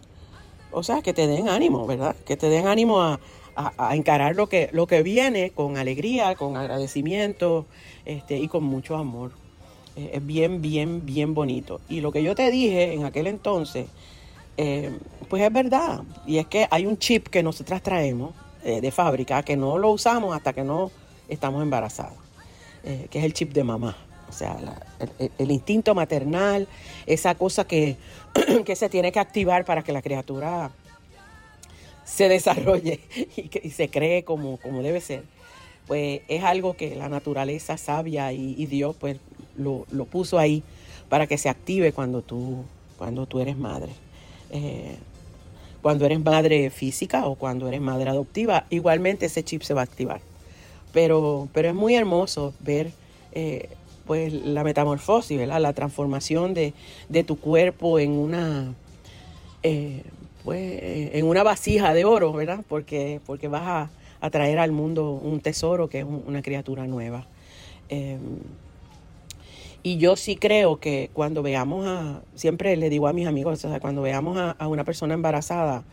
o 0.71 0.83
sea, 0.83 1.01
que 1.01 1.13
te 1.13 1.27
den 1.27 1.49
ánimo, 1.49 1.85
¿verdad? 1.85 2.15
Que 2.25 2.37
te 2.37 2.49
den 2.49 2.67
ánimo 2.67 3.01
a, 3.01 3.19
encarar 3.91 4.35
lo 4.35 4.47
que, 4.47 4.69
lo 4.71 4.87
que 4.87 5.03
viene 5.03 5.51
con 5.51 5.77
alegría, 5.77 6.35
con 6.35 6.57
agradecimiento 6.57 7.65
este, 8.05 8.37
y 8.37 8.47
con 8.47 8.63
mucho 8.63 8.95
amor. 8.95 9.31
Eh, 9.95 10.11
es 10.13 10.25
bien, 10.25 10.61
bien, 10.61 11.05
bien 11.05 11.33
bonito. 11.33 11.81
Y 11.89 12.01
lo 12.01 12.11
que 12.11 12.23
yo 12.23 12.35
te 12.35 12.49
dije 12.51 12.93
en 12.93 13.05
aquel 13.05 13.27
entonces, 13.27 13.87
eh, 14.61 14.91
pues 15.29 15.41
es 15.41 15.53
verdad. 15.53 16.03
Y 16.25 16.37
es 16.37 16.47
que 16.47 16.67
hay 16.69 16.85
un 16.85 16.97
chip 16.97 17.27
que 17.27 17.41
nosotras 17.41 17.81
traemos 17.81 18.33
eh, 18.61 18.81
de 18.81 18.91
fábrica 18.91 19.41
que 19.41 19.55
no 19.55 19.77
lo 19.77 19.91
usamos 19.91 20.35
hasta 20.35 20.51
que 20.51 20.65
no 20.65 20.91
estamos 21.29 21.63
embarazadas, 21.63 22.11
eh, 22.83 23.07
que 23.09 23.19
es 23.19 23.23
el 23.23 23.33
chip 23.33 23.53
de 23.53 23.63
mamá. 23.63 23.95
O 24.27 24.33
sea, 24.33 24.57
el, 25.37 25.49
instinto 25.49 25.95
maternal, 25.95 26.67
esa 27.05 27.35
cosa 27.35 27.65
que, 27.65 27.95
que, 28.65 28.75
se 28.75 28.89
tiene 28.89 29.13
que 29.13 29.19
activar 29.19 29.63
para 29.63 29.81
que 29.81 29.93
la 29.93 30.01
criatura 30.01 30.71
se 32.09 32.27
desarrolle 32.27 32.99
y, 33.35 33.43
que, 33.43 33.69
se 33.69 33.89
cree 33.89 34.23
como, 34.23 34.57
como 34.57 34.81
debe 34.81 35.01
ser, 35.01 35.23
pues 35.87 36.21
es 36.27 36.43
algo 36.43 36.75
que 36.75 36.95
la 36.95 37.09
naturaleza 37.09 37.77
sabia 37.77 38.33
y, 38.33 38.65
Dios 38.65 38.95
pues 38.99 39.17
lo, 39.57 39.85
puso 40.05 40.39
ahí 40.39 40.63
para 41.09 41.27
que 41.27 41.37
se 41.37 41.49
active 41.49 41.91
cuando 41.93 42.21
tú, 42.21 42.63
cuando 42.97 43.25
tú 43.25 43.39
eres 43.39 43.57
madre. 43.57 43.91
Eh, 44.51 44.97
cuando 45.81 46.05
eres 46.05 46.19
madre 46.19 46.69
física 46.69 47.25
o 47.25 47.35
cuando 47.35 47.67
eres 47.67 47.79
madre 47.79 48.09
adoptiva, 48.09 48.65
igualmente 48.69 49.27
ese 49.27 49.43
chip 49.43 49.61
se 49.61 49.73
va 49.73 49.81
a 49.81 49.85
activar. 49.85 50.19
Pero, 50.91 51.47
pero 51.53 51.69
es 51.69 51.75
muy 51.75 51.95
hermoso 51.95 52.53
ver 52.59 52.91
eh, 53.31 53.69
pues 54.05 54.33
la 54.33 54.63
metamorfosis, 54.63 55.37
¿verdad? 55.37 55.61
la 55.61 55.73
transformación 55.73 56.53
de, 56.53 56.73
tu 57.25 57.39
cuerpo 57.39 57.99
en 57.99 58.11
una, 58.11 58.73
eh, 59.63 60.03
pues, 60.43 60.79
en 61.13 61.25
una 61.25 61.43
vasija 61.43 61.93
de 61.93 62.05
oro, 62.05 62.33
¿verdad? 62.33 62.63
Porque, 62.67 63.21
porque 63.25 63.47
vas 63.47 63.89
a, 64.21 64.29
traer 64.29 64.59
al 64.59 64.71
mundo 64.71 65.11
un 65.11 65.39
tesoro 65.39 65.87
que 65.87 65.99
es 65.99 66.05
una 66.05 66.41
criatura 66.41 66.85
nueva. 66.87 67.25
Em, 67.87 68.39
y 69.81 69.97
yo 69.97 70.17
sí 70.17 70.35
creo 70.35 70.79
que 70.79 71.09
cuando 71.13 71.41
veamos 71.41 71.87
a, 71.87 72.21
siempre 72.35 72.75
le 72.75 72.89
digo 72.89 73.07
a 73.07 73.13
mis 73.13 73.27
amigos, 73.27 73.63
o 73.63 73.69
sea, 73.69 73.79
cuando 73.79 74.01
veamos 74.01 74.37
a, 74.37 74.67
una 74.67 74.83
persona 74.83 75.13
embarazada, 75.13 75.83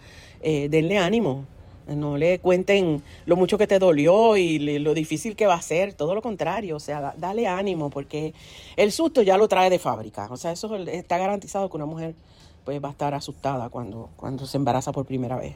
eh, 0.42 0.68
denle 0.68 0.98
ánimo, 0.98 1.44
no 1.86 2.16
le 2.16 2.40
cuenten 2.40 3.02
lo 3.26 3.36
mucho 3.36 3.58
que 3.58 3.68
te 3.68 3.78
dolió 3.78 4.36
y 4.36 4.58
lo 4.80 4.92
difícil 4.92 5.36
que 5.36 5.46
va 5.46 5.54
a 5.54 5.62
ser, 5.62 5.92
todo 5.92 6.14
lo 6.16 6.22
contrario, 6.22 6.76
o 6.76 6.80
sea, 6.80 7.14
dale 7.16 7.46
ánimo, 7.46 7.90
porque 7.90 8.34
el 8.76 8.90
susto 8.90 9.22
ya 9.22 9.38
lo 9.38 9.46
trae 9.46 9.70
de 9.70 9.78
fábrica, 9.78 10.26
o 10.30 10.36
sea, 10.36 10.50
eso 10.50 10.74
está 10.76 11.16
garantizado 11.18 11.70
que 11.70 11.76
una 11.76 11.86
mujer 11.86 12.14
pues 12.66 12.82
va 12.82 12.88
a 12.88 12.90
estar 12.90 13.14
asustada 13.14 13.68
cuando, 13.70 14.10
cuando 14.16 14.44
se 14.44 14.58
embaraza 14.58 14.90
por 14.90 15.06
primera 15.06 15.36
vez. 15.36 15.54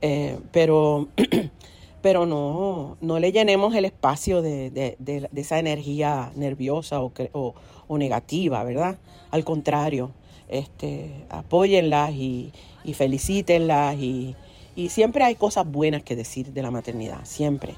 Eh, 0.00 0.38
pero 0.52 1.08
pero 2.00 2.26
no, 2.26 2.96
no 3.00 3.18
le 3.18 3.32
llenemos 3.32 3.74
el 3.74 3.84
espacio 3.84 4.40
de, 4.40 4.96
esa 5.34 5.58
energía 5.58 6.30
nerviosa 6.36 7.00
o, 7.00 7.12
o, 7.88 7.98
negativa, 7.98 8.62
¿verdad? 8.62 8.98
Al 9.32 9.44
contrario, 9.44 10.12
este, 10.48 11.24
apóyenlas 11.28 12.12
y, 12.12 12.52
y 12.84 12.94
felicítenlas 12.94 13.96
y, 13.96 14.36
siempre 14.88 15.24
hay 15.24 15.34
cosas 15.34 15.66
buenas 15.66 16.02
que 16.02 16.14
decir 16.14 16.52
de 16.52 16.62
la 16.62 16.70
maternidad, 16.70 17.20
siempre. 17.24 17.74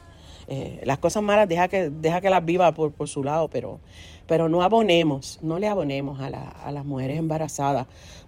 Eh, 0.49 0.81
las 0.85 0.99
cosas 0.99 1.23
malas 1.23 1.49
deja 1.49 1.69
que, 1.69 1.91
deja 1.91 2.21
que 2.21 2.31
las 2.31 2.45
viva 2.45 2.73
por, 2.73 2.93
por 2.93 3.09
su 3.09 3.23
lado, 3.25 3.49
pero, 3.49 3.81
pero 4.27 4.49
no 4.49 4.63
abonemos, 4.63 5.39
no 5.43 5.59
le 5.59 5.69
abonemos 5.69 6.21
a, 6.21 6.27
a 6.27 6.73
las 6.73 6.85
mujeres 6.85 7.19
embarazadas 7.19 7.87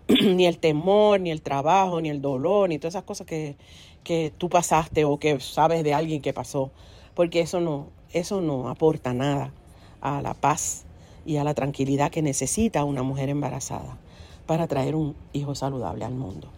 ni 0.23 0.47
el 0.47 0.59
temor, 0.59 1.21
ni 1.21 1.31
el 1.31 1.43
trabajo, 1.43 2.01
ni 2.01 2.09
el 2.09 2.23
dolor, 2.23 2.69
ni 2.69 2.79
todas 2.79 2.95
esas 2.95 3.05
cosas 3.05 3.27
que, 3.27 3.57
que 4.05 4.33
tú 4.37 4.49
pasaste 4.49 5.05
o 5.05 5.19
que 5.19 5.39
sabes 5.41 5.85
de 5.85 5.95
alguien 5.95 6.23
que 6.23 6.33
pasó, 6.33 6.71
porque 7.15 7.41
eso 7.41 7.61
no, 7.61 7.89
eso 8.13 8.41
no 8.41 8.69
aporta 8.69 9.13
nada 9.13 9.53
a 10.01 10.23
la 10.23 10.35
paz 10.35 10.85
y 11.27 11.37
a 11.37 11.45
la 11.45 11.55
tranquilidad 11.55 12.11
que 12.11 12.23
necesita 12.23 12.85
una 12.85 13.03
mujer 13.03 13.29
embarazada 13.29 13.99
para 14.47 14.67
traer 14.67 14.95
un 14.95 15.15
hijo 15.35 15.55
saludable 15.55 16.05
al 16.05 16.15
mundo. 16.15 16.49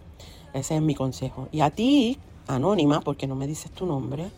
Ese 0.54 0.76
es 0.76 0.82
mi 0.82 0.94
consejo. 0.94 1.48
Y 1.50 1.60
a 1.60 1.70
ti, 1.70 2.18
anónima, 2.46 3.00
porque 3.00 3.26
no 3.26 3.34
me 3.34 3.46
dices 3.46 3.70
tu 3.72 3.86
nombre, 3.86 4.30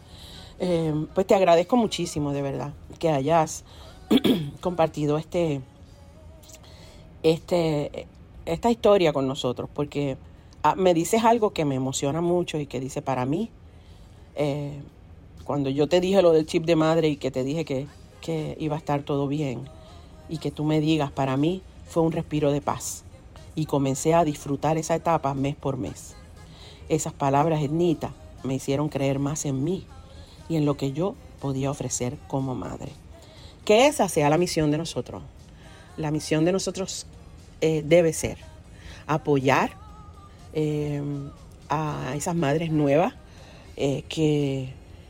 eh, 0.58 0.94
pues 1.14 1.26
te 1.26 1.34
agradezco 1.34 1.76
muchísimo, 1.76 2.32
de 2.32 2.40
verdad, 2.40 2.72
que 2.98 3.10
hayas 3.10 3.64
compartido 4.60 5.18
este, 5.18 5.60
este, 7.22 8.06
esta 8.46 8.70
historia 8.70 9.12
con 9.12 9.26
nosotros, 9.26 9.68
porque 9.72 10.16
Ah, 10.64 10.76
me 10.76 10.94
dices 10.94 11.24
algo 11.24 11.52
que 11.52 11.64
me 11.64 11.74
emociona 11.74 12.20
mucho 12.20 12.56
y 12.60 12.66
que 12.66 12.78
dice 12.78 13.02
para 13.02 13.26
mí, 13.26 13.50
eh, 14.36 14.80
cuando 15.42 15.70
yo 15.70 15.88
te 15.88 16.00
dije 16.00 16.22
lo 16.22 16.30
del 16.30 16.46
chip 16.46 16.64
de 16.64 16.76
madre 16.76 17.08
y 17.08 17.16
que 17.16 17.32
te 17.32 17.42
dije 17.42 17.64
que, 17.64 17.88
que 18.20 18.56
iba 18.60 18.76
a 18.76 18.78
estar 18.78 19.02
todo 19.02 19.26
bien 19.26 19.68
y 20.28 20.38
que 20.38 20.52
tú 20.52 20.62
me 20.62 20.80
digas, 20.80 21.10
para 21.10 21.36
mí 21.36 21.62
fue 21.88 22.04
un 22.04 22.12
respiro 22.12 22.52
de 22.52 22.60
paz 22.60 23.02
y 23.56 23.66
comencé 23.66 24.14
a 24.14 24.24
disfrutar 24.24 24.78
esa 24.78 24.94
etapa 24.94 25.34
mes 25.34 25.56
por 25.56 25.78
mes. 25.78 26.14
Esas 26.88 27.12
palabras, 27.12 27.60
Ednita, 27.60 28.12
me 28.44 28.54
hicieron 28.54 28.88
creer 28.88 29.18
más 29.18 29.44
en 29.46 29.64
mí 29.64 29.84
y 30.48 30.54
en 30.54 30.64
lo 30.64 30.76
que 30.76 30.92
yo 30.92 31.16
podía 31.40 31.72
ofrecer 31.72 32.18
como 32.28 32.54
madre. 32.54 32.92
Que 33.64 33.88
esa 33.88 34.08
sea 34.08 34.30
la 34.30 34.38
misión 34.38 34.70
de 34.70 34.78
nosotros. 34.78 35.24
La 35.96 36.12
misión 36.12 36.44
de 36.44 36.52
nosotros 36.52 37.06
eh, 37.62 37.82
debe 37.84 38.12
ser 38.12 38.36
apoyar 39.06 39.82
Em, 40.54 41.30
a 41.70 42.12
esas 42.14 42.34
madres 42.34 42.70
nuevas 42.70 43.14
eh, 43.78 44.02
que, 44.10 44.68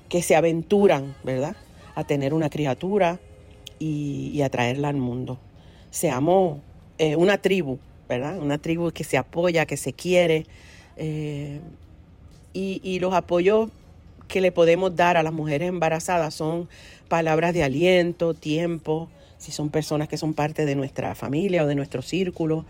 que, 0.08 0.22
se 0.22 0.36
aventuran, 0.36 1.16
¿verdad? 1.24 1.56
A 1.96 2.04
tener 2.04 2.32
una 2.32 2.48
criatura 2.48 3.18
y, 3.80 4.40
a 4.42 4.48
traerla 4.48 4.88
al 4.88 4.96
mundo. 4.96 5.38
Seamos 5.90 6.60
eh, 6.98 7.16
una 7.16 7.38
tribu, 7.38 7.80
¿verdad? 8.08 8.38
Una 8.38 8.58
tribu 8.58 8.92
que 8.92 9.02
se 9.02 9.18
apoya, 9.18 9.66
que 9.66 9.76
se 9.76 9.92
quiere. 9.92 10.46
Y, 12.54 12.80
y 12.84 12.98
los 13.00 13.12
apoyos 13.14 13.70
que 14.28 14.40
le 14.40 14.52
podemos 14.52 14.94
dar 14.94 15.16
a 15.16 15.24
las 15.24 15.32
mujeres 15.32 15.68
embarazadas 15.68 16.34
son 16.34 16.68
palabras 17.08 17.54
de 17.54 17.64
aliento, 17.64 18.34
tiempo, 18.34 19.08
si 19.42 19.52
son 19.52 19.70
personas 19.70 20.08
que 20.08 20.16
son 20.16 20.34
parte 20.34 20.64
de 20.64 20.76
nuestra 20.76 21.14
familia 21.14 21.64
o 21.64 21.66
de 21.66 21.74
nuestro 21.74 22.00
círculo, 22.00 22.64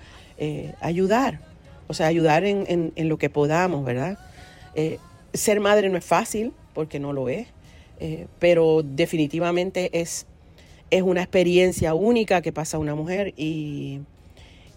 ayudar, 0.80 1.40
o 1.92 1.94
sea, 1.94 2.06
ayudar 2.06 2.44
en, 2.44 2.92
lo 2.96 3.18
que 3.18 3.28
podamos, 3.28 3.84
¿verdad? 3.84 4.18
Eh, 4.74 4.98
ser 5.34 5.60
madre 5.60 5.90
no 5.90 5.98
es 5.98 6.04
fácil, 6.04 6.52
porque 6.72 6.98
no 6.98 7.12
lo 7.12 7.28
es, 7.28 7.48
eh, 8.00 8.26
pero 8.38 8.82
definitivamente 8.82 9.90
es, 10.00 10.26
es 10.90 11.02
una 11.02 11.20
experiencia 11.20 11.92
única 11.92 12.40
que 12.40 12.52
pasa 12.52 12.78
una 12.78 12.94
mujer 12.94 13.34
y, 13.36 14.00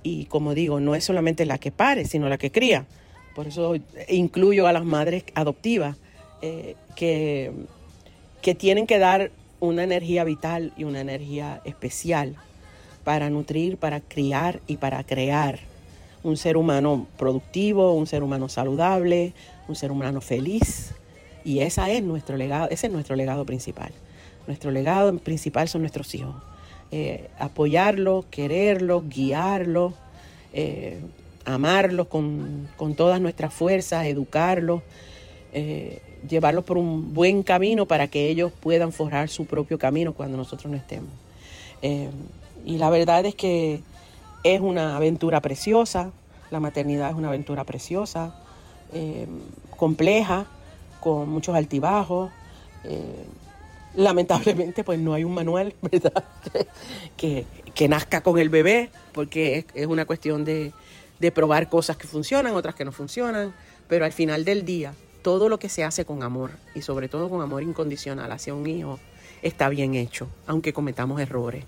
y, 0.04 0.26
como 0.26 0.54
digo, 0.54 0.82
no 0.82 0.94
es 0.96 1.06
solamente 1.06 1.46
la 1.46 1.58
que 1.58 1.72
pare, 1.72 2.06
sino 2.06 2.28
la 2.28 2.38
que 2.38 2.52
cría. 2.52 2.86
Por 3.34 3.48
eso 3.48 3.76
incluyo 4.10 4.68
a 4.68 4.74
las 4.74 4.84
madres 4.84 5.24
adoptivas 5.36 5.98
eh, 6.42 6.76
que, 6.96 7.52
que 8.42 8.56
tienen 8.56 8.88
que 8.88 9.00
dar 9.00 9.32
una 9.66 9.84
energía 9.84 10.24
vital 10.24 10.74
y 10.78 10.84
una 10.84 11.02
energía 11.02 11.62
especial 11.66 12.36
para 13.04 13.30
nutrir, 13.30 13.78
para 13.78 14.02
criar 14.02 14.62
y 14.68 14.78
para 14.78 15.04
crear 15.04 15.60
un 16.24 16.38
ser 16.38 16.58
humano 16.58 17.08
productivo, 17.18 17.94
un 17.94 18.08
ser 18.08 18.24
humano 18.24 18.50
saludable, 18.50 19.34
un 19.68 19.76
ser 19.76 19.92
humano 19.92 20.22
feliz. 20.22 20.94
Y 21.44 21.60
esa 21.60 21.92
es 21.92 22.02
nuestro 22.02 22.36
legado, 22.36 22.68
ese 22.72 22.88
es 22.88 22.94
nuestro 22.94 23.16
legado 23.16 23.46
principal. 23.46 23.92
Nuestro 24.48 24.72
legado 24.72 25.16
principal 25.20 25.68
son 25.68 25.82
nuestros 25.82 26.14
hijos. 26.16 26.36
Eh, 26.92 27.30
apoyarlos, 27.38 28.26
quererlos, 28.26 29.08
guiarlos, 29.08 29.94
eh, 30.54 31.00
amarlos 31.46 32.08
con, 32.08 32.68
todas 32.96 33.22
nuestras 33.22 33.54
fuerzas, 33.54 34.06
educarlos, 34.06 34.82
eh, 35.58 36.02
llevarlos 36.28 36.66
por 36.66 36.78
un 36.78 37.14
buen 37.14 37.42
camino 37.42 37.86
para 37.86 38.10
que 38.10 38.28
ellos 38.28 38.52
puedan 38.60 38.92
forjar 38.92 39.30
su 39.30 39.46
propio 39.46 39.80
camino 39.80 40.14
cuando 40.14 40.36
nosotros 40.36 40.70
no 40.70 40.78
estemos. 40.78 41.10
Eh, 41.82 42.10
y 42.66 42.78
la 42.78 42.90
verdad 42.90 43.26
es 43.26 43.36
que 43.36 43.80
es 44.44 44.60
una 44.60 44.98
aventura 44.98 45.40
preciosa, 45.40 46.12
la 46.52 46.60
maternidad 46.60 47.10
es 47.12 47.16
una 47.16 47.30
aventura 47.30 47.64
preciosa, 47.64 48.36
eh, 48.94 49.28
compleja, 49.78 50.46
con 51.00 51.30
muchos 51.30 51.56
altibajos. 51.56 52.32
lamentablemente 53.96 54.84
pues 54.84 55.00
no 55.00 55.14
hay 55.14 55.24
un 55.24 55.34
manual, 55.34 55.74
¿verdad? 55.82 56.26
que, 57.16 57.46
que 57.74 57.88
nazca 57.88 58.22
con 58.22 58.40
el 58.40 58.50
bebé, 58.50 58.90
porque 59.14 59.66
es, 59.74 59.86
una 59.86 60.06
cuestión 60.06 60.44
de, 60.44 60.74
probar 61.34 61.70
cosas 61.70 61.98
que 61.98 62.08
funcionan, 62.08 62.56
otras 62.56 62.76
que 62.76 62.86
no 62.86 62.92
funcionan, 62.92 63.54
pero 63.88 64.06
al 64.06 64.12
final 64.12 64.46
del 64.46 64.66
día, 64.66 64.94
todo 65.26 65.50
lo 65.50 65.58
que 65.58 65.70
se 65.70 65.84
hace 65.84 66.06
con 66.06 66.22
amor, 66.22 66.52
y 66.76 66.84
sobre 66.84 67.10
todo 67.10 67.32
con 67.32 67.42
amor 67.42 67.64
incondicional 67.64 68.32
hacia 68.32 68.54
un 68.54 68.68
hijo, 68.68 69.00
está 69.42 69.70
bien 69.70 69.96
hecho, 69.96 70.28
aunque 70.46 70.72
cometamos 70.72 71.20
errores, 71.20 71.64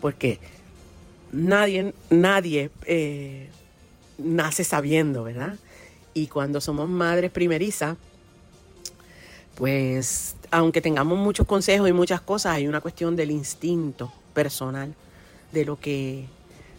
porque 0.00 0.40
nadie, 1.30 1.94
nadie 2.10 2.72
eh, 2.86 3.48
nace 4.18 4.64
sabiendo, 4.64 5.22
¿verdad? 5.22 5.54
Y 6.12 6.26
cuando 6.26 6.60
somos 6.60 6.88
madres 6.88 7.30
primerizas, 7.30 7.96
pues 9.54 10.34
aunque 10.50 10.80
tengamos 10.80 11.16
muchos 11.16 11.46
consejos 11.46 11.88
y 11.88 11.92
muchas 11.92 12.20
cosas, 12.20 12.56
hay 12.56 12.66
una 12.66 12.80
cuestión 12.80 13.14
del 13.14 13.30
instinto 13.30 14.12
personal 14.34 14.92
de 15.52 15.64
lo 15.64 15.78
que 15.78 16.26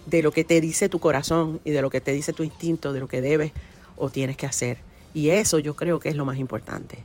de 0.05 0.21
lo 0.21 0.33
que 0.33 0.43
te 0.43 0.59
dice 0.59 0.89
tu 0.89 0.99
corazón 0.99 1.61
y 1.63 1.71
de 1.71 1.81
lo 1.81 1.89
que 1.89 2.01
te 2.01 2.11
dice 2.11 2.33
tu 2.33 2.43
instinto, 2.43 2.91
de 2.91 2.99
lo 2.99 3.07
que 3.07 3.21
debes 3.21 3.53
o 3.95 4.09
tienes 4.09 4.35
que 4.35 4.45
hacer. 4.45 4.79
Y 5.13 5.30
eso 5.30 5.60
yo 5.60 5.76
creo 5.76 5.99
que 5.99 6.10
es 6.10 6.15
lo 6.15 6.26
más 6.26 6.38
importante, 6.38 6.99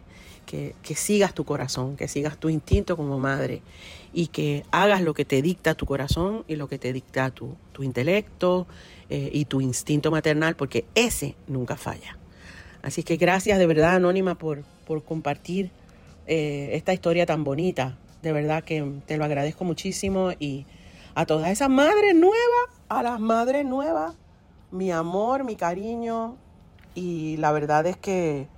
que, 0.47 0.75
sigas 0.95 1.35
tu 1.35 1.45
corazón, 1.45 1.97
que 1.97 2.09
sigas 2.09 2.39
tu 2.39 2.49
instinto 2.49 2.97
como 2.97 3.19
madre 3.19 3.61
y 4.15 4.29
que 4.29 4.65
hagas 4.71 5.03
lo 5.03 5.13
que 5.13 5.27
te 5.27 5.43
dicta 5.43 5.75
tu 5.75 5.85
corazón 5.85 6.45
y 6.49 6.57
lo 6.57 6.69
que 6.69 6.79
te 6.79 6.93
dicta 6.93 7.31
tu, 7.31 7.55
tu 7.73 7.83
intelecto 7.83 8.67
eh, 9.11 9.29
y 9.33 9.45
tu 9.45 9.61
instinto 9.61 10.11
maternal, 10.11 10.57
porque 10.57 10.87
ese 10.95 11.35
nunca 11.47 11.77
falla. 11.77 12.17
Así 12.81 13.03
que 13.03 13.17
gracias 13.17 13.59
de 13.59 13.67
verdad, 13.67 13.97
Anónima, 13.97 14.37
por, 14.37 14.65
por 14.87 15.05
compartir 15.05 15.71
eh, 16.27 16.71
esta 16.73 16.95
historia 16.95 17.27
tan 17.27 17.45
bonita. 17.45 17.99
De 18.23 18.33
verdad 18.33 18.65
que 18.65 19.01
te 19.07 19.19
lo 19.19 19.25
agradezco 19.25 19.65
muchísimo 19.65 20.33
y 20.39 20.65
a 21.15 21.27
todas 21.27 21.51
esas 21.51 21.69
madres 21.69 22.15
nuevas, 22.15 22.69
a 22.89 23.03
las 23.03 23.21
madres 23.21 23.67
nuevas, 23.67 24.15
mi 24.71 24.91
amor, 24.91 25.45
mi 25.45 25.57
cariño 25.57 26.37
y 26.99 27.37
la 27.37 27.53
verdad 27.53 27.87
es 27.87 27.97
que 27.97 28.49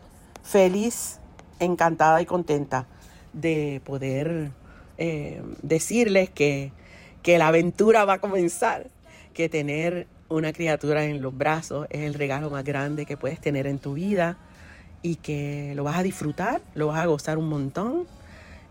feliz, 0.42 1.18
encantada 1.58 2.22
y 2.22 2.26
contenta 2.26 2.86
de 3.34 3.82
poder 3.84 4.50
eh, 4.96 5.42
decirles 5.60 6.30
que, 6.30 6.72
que 7.22 7.36
la 7.36 7.48
aventura 7.48 8.06
va 8.06 8.14
a 8.14 8.18
comenzar, 8.18 8.86
que 9.34 9.50
tener 9.50 10.06
una 10.30 10.54
criatura 10.54 11.04
en 11.04 11.20
los 11.20 11.36
brazos 11.36 11.86
es 11.90 12.00
el 12.00 12.14
regalo 12.14 12.48
más 12.48 12.64
grande 12.64 13.04
que 13.04 13.18
puedes 13.18 13.40
tener 13.40 13.66
en 13.66 13.78
tu 13.78 13.94
vida 13.94 14.38
y 15.02 15.16
que 15.16 15.74
lo 15.76 15.84
vas 15.84 15.98
a 15.98 16.02
disfrutar, 16.02 16.62
lo 16.74 16.86
vas 16.86 17.00
a 17.00 17.06
gozar 17.06 17.36
un 17.36 17.48
montón, 17.48 18.06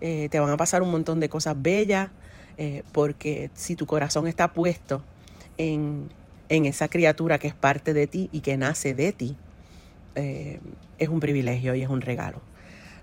eh, 0.02 0.30
te 0.32 0.40
van 0.40 0.50
a 0.50 0.58
pasar 0.58 0.82
un 0.82 0.90
montón 0.90 1.20
de 1.20 1.30
cosas 1.30 1.56
bellas, 1.62 2.10
eh, 2.58 2.84
porque 2.92 3.52
si 3.54 3.76
tu 3.76 3.86
corazón 3.86 4.28
está 4.28 4.52
puesto 4.52 5.04
en, 5.58 6.10
esa 6.50 6.88
criatura 6.88 7.38
que 7.38 7.48
es 7.48 7.54
parte 7.54 7.94
de 7.94 8.08
ti 8.08 8.30
y 8.32 8.40
que 8.40 8.58
nace 8.58 8.96
de 8.96 9.12
ti, 9.12 9.38
eh, 10.16 10.60
es 10.98 11.10
un 11.10 11.20
privilegio 11.20 11.76
y 11.76 11.82
es 11.82 11.90
un 11.90 12.02
regalo. 12.02 12.42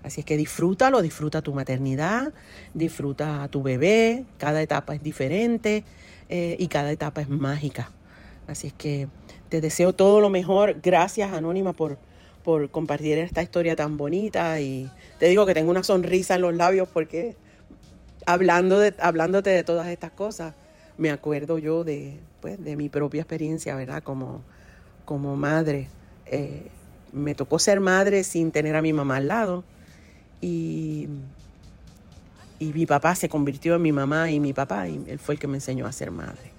Así 0.03 0.21
es 0.21 0.25
que 0.25 0.37
disfrútalo, 0.37 1.01
disfruta 1.01 1.41
tu 1.41 1.53
maternidad, 1.53 2.31
disfruta 2.73 3.43
a 3.43 3.47
tu 3.49 3.61
bebé, 3.61 4.25
cada 4.37 4.61
etapa 4.61 4.95
es 4.95 5.03
diferente 5.03 5.83
eh, 6.29 6.55
y 6.59 6.67
cada 6.67 6.91
etapa 6.91 7.21
es 7.21 7.29
mágica. 7.29 7.91
Así 8.47 8.67
es 8.67 8.73
que 8.73 9.07
te 9.49 9.59
deseo 9.59 9.93
todo 9.93 10.21
lo 10.21 10.29
mejor. 10.29 10.77
Gracias, 10.81 11.33
Anónima, 11.33 11.73
por, 11.73 11.97
por 12.43 12.69
compartir 12.69 13.17
esta 13.17 13.43
historia 13.43 13.75
tan 13.75 13.97
bonita 13.97 14.61
y 14.61 14.89
te 15.19 15.27
digo 15.27 15.45
que 15.45 15.53
tengo 15.53 15.71
una 15.71 15.83
sonrisa 15.83 16.35
en 16.35 16.41
los 16.41 16.55
labios 16.55 16.87
porque 16.87 17.35
hablando 18.25 18.79
de, 18.79 18.93
hablándote 18.99 19.49
de 19.49 19.63
todas 19.63 19.87
estas 19.87 20.11
cosas, 20.11 20.53
me 20.97 21.11
acuerdo 21.11 21.57
yo 21.57 21.83
de, 21.83 22.19
pues, 22.41 22.63
de 22.63 22.75
mi 22.75 22.89
propia 22.89 23.21
experiencia, 23.21 23.75
¿verdad? 23.75 24.03
Como, 24.03 24.41
como 25.05 25.35
madre. 25.35 25.89
Eh, 26.25 26.67
me 27.11 27.35
tocó 27.35 27.59
ser 27.59 27.79
madre 27.79 28.23
sin 28.23 28.51
tener 28.51 28.75
a 28.75 28.81
mi 28.81 28.93
mamá 28.93 29.17
al 29.17 29.27
lado. 29.27 29.63
Y, 30.41 31.07
y 32.59 32.73
mi 32.73 32.85
papá 32.85 33.15
se 33.15 33.29
convirtió 33.29 33.75
en 33.75 33.81
mi 33.81 33.91
mamá 33.91 34.31
y 34.31 34.39
mi 34.39 34.53
papá, 34.53 34.87
y 34.87 35.03
él 35.07 35.19
fue 35.19 35.35
el 35.35 35.39
que 35.39 35.47
me 35.47 35.57
enseñó 35.57 35.85
a 35.85 35.91
ser 35.91 36.11
madre. 36.11 36.51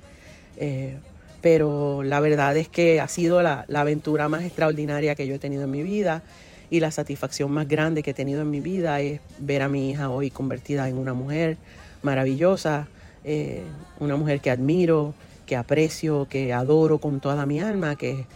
Eh, 0.56 0.96
pero 1.40 2.02
la 2.02 2.20
verdad 2.20 2.56
es 2.56 2.68
que 2.68 3.00
ha 3.00 3.08
sido 3.08 3.42
la, 3.42 3.64
la 3.68 3.82
aventura 3.82 4.28
más 4.28 4.42
extraordinaria 4.42 5.14
que 5.14 5.26
yo 5.26 5.36
he 5.36 5.38
tenido 5.38 5.64
en 5.64 5.70
mi 5.70 5.82
vida 5.82 6.22
y 6.70 6.80
la 6.80 6.90
satisfacción 6.90 7.50
más 7.50 7.68
grande 7.68 8.02
que 8.02 8.10
he 8.10 8.14
tenido 8.14 8.42
en 8.42 8.50
mi 8.50 8.60
vida 8.60 9.00
es 9.00 9.20
ver 9.38 9.62
a 9.62 9.68
mi 9.68 9.90
hija 9.90 10.10
hoy 10.10 10.30
convertida 10.30 10.88
en 10.88 10.98
una 10.98 11.14
mujer 11.14 11.56
maravillosa, 12.02 12.88
eh, 13.24 13.62
una 14.00 14.16
mujer 14.16 14.40
que 14.40 14.50
admiro, 14.50 15.14
que 15.46 15.56
aprecio, 15.56 16.26
que 16.28 16.52
adoro 16.52 16.98
con 16.98 17.20
toda 17.20 17.46
mi 17.46 17.60
alma, 17.60 17.96
que, 17.96 18.26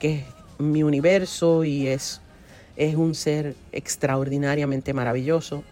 que 0.00 0.24
mi 0.58 0.82
universo 0.82 1.64
y 1.64 1.86
es, 1.86 2.20
es 2.76 2.94
un 2.94 3.14
ser 3.14 3.54
extraordinariamente 3.72 4.92
maravilloso 4.92 5.64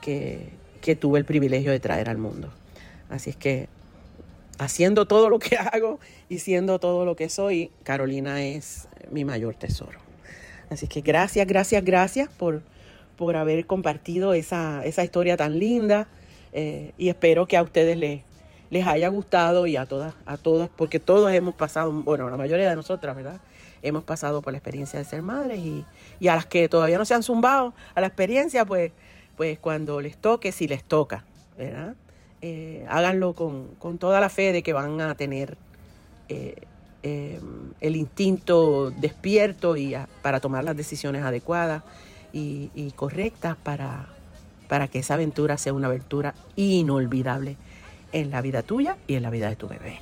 que, 0.00 0.50
que 0.80 0.96
tuve 0.96 1.18
el 1.18 1.24
privilegio 1.24 1.72
de 1.72 1.80
traer 1.80 2.08
al 2.08 2.18
mundo. 2.18 2.50
Así 3.08 3.30
es 3.30 3.36
que 3.36 3.68
haciendo 4.58 5.06
todo 5.06 5.28
lo 5.30 5.38
que 5.38 5.56
hago 5.72 6.00
y 6.28 6.38
siendo 6.38 6.78
todo 6.78 7.04
lo 7.04 7.16
que 7.16 7.28
soy, 7.28 7.70
Carolina 7.82 8.42
es 8.42 8.88
mi 9.10 9.24
mayor 9.24 9.54
tesoro. 9.54 9.98
Así 10.70 10.88
que 10.88 11.00
gracias, 11.00 11.46
gracias, 11.46 11.84
gracias 11.84 12.28
por, 12.28 12.62
por 13.16 13.36
haber 13.36 13.66
compartido 13.66 14.34
esa, 14.34 14.84
esa 14.84 15.04
historia 15.04 15.36
tan 15.36 15.58
linda 15.58 16.08
eh, 16.52 16.92
y 16.98 17.08
espero 17.08 17.46
que 17.46 17.56
a 17.56 17.62
ustedes 17.62 17.96
les, 17.96 18.22
les 18.70 18.86
haya 18.86 19.08
gustado 19.08 19.66
y 19.66 19.76
a 19.76 19.86
todas, 19.86 20.14
a 20.24 20.36
todas, 20.36 20.68
porque 20.74 20.98
todos 20.98 21.32
hemos 21.32 21.54
pasado, 21.54 21.92
bueno, 21.92 22.28
la 22.30 22.36
mayoría 22.36 22.68
de 22.68 22.76
nosotras, 22.76 23.14
¿verdad? 23.14 23.40
Hemos 23.82 24.04
pasado 24.04 24.42
por 24.42 24.52
la 24.52 24.58
experiencia 24.58 24.98
de 24.98 25.04
ser 25.04 25.22
madres 25.22 25.58
y, 25.58 25.84
y 26.20 26.28
a 26.28 26.36
las 26.36 26.46
que 26.46 26.68
todavía 26.68 26.98
no 26.98 27.04
se 27.04 27.14
han 27.14 27.22
zumbado 27.22 27.74
a 27.94 28.00
la 28.00 28.06
experiencia, 28.06 28.64
pues, 28.64 28.92
pues 29.36 29.58
cuando 29.58 30.00
les 30.00 30.16
toque, 30.16 30.52
si 30.52 30.66
les 30.66 30.82
toca, 30.84 31.24
¿verdad? 31.56 31.94
Eh, 32.42 32.84
háganlo 32.88 33.32
con, 33.32 33.68
con, 33.78 33.98
toda 33.98 34.20
la 34.20 34.28
fe 34.28 34.52
de 34.52 34.62
que 34.62 34.72
van 34.72 35.00
a 35.00 35.14
tener 35.14 35.56
eh, 36.28 36.54
eh, 37.02 37.40
el 37.80 37.96
instinto 37.96 38.90
despierto 38.90 39.76
y 39.76 39.96
para 40.22 40.40
tomar 40.40 40.62
las 40.64 40.76
decisiones 40.76 41.22
adecuadas 41.22 41.82
y, 42.32 42.92
correctas 42.94 43.56
para, 43.56 44.08
para 44.68 44.88
que 44.88 44.98
esa 44.98 45.14
aventura 45.14 45.56
sea 45.56 45.72
una 45.72 45.86
aventura 45.86 46.34
inolvidable 46.54 47.56
en 48.12 48.30
la 48.30 48.42
vida 48.42 48.62
tuya 48.62 48.98
y 49.06 49.14
en 49.14 49.22
la 49.22 49.30
vida 49.30 49.48
de 49.48 49.56
tu 49.56 49.68
bebé. 49.68 50.00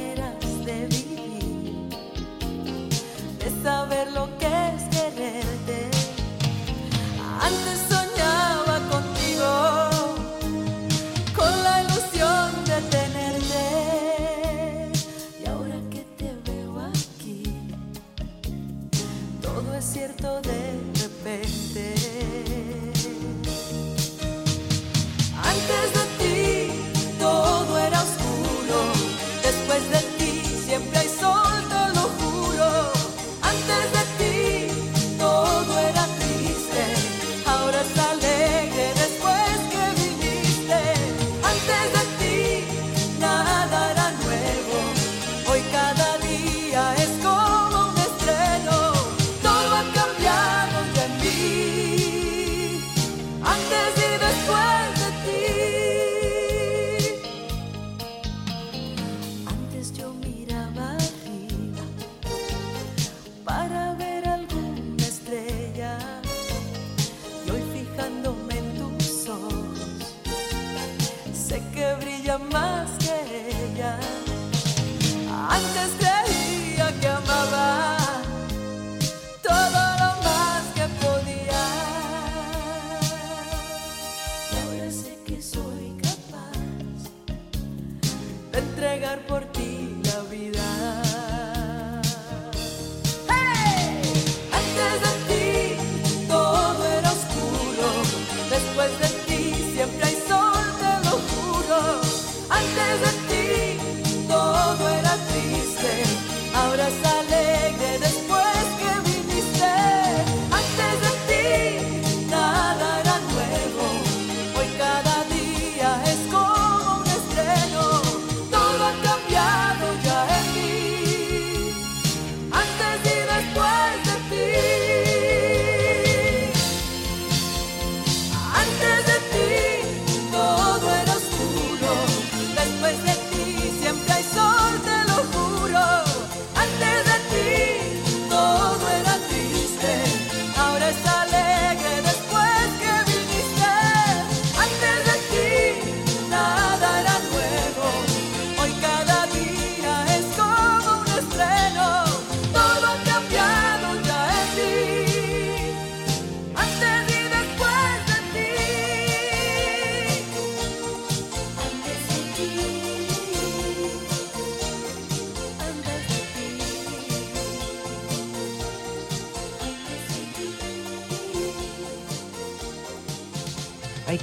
Maneras 0.00 0.64
de 0.64 0.86
vivir, 0.86 1.88
de 3.38 3.62
saber 3.62 4.10
lo 4.12 4.26
que 4.38 4.39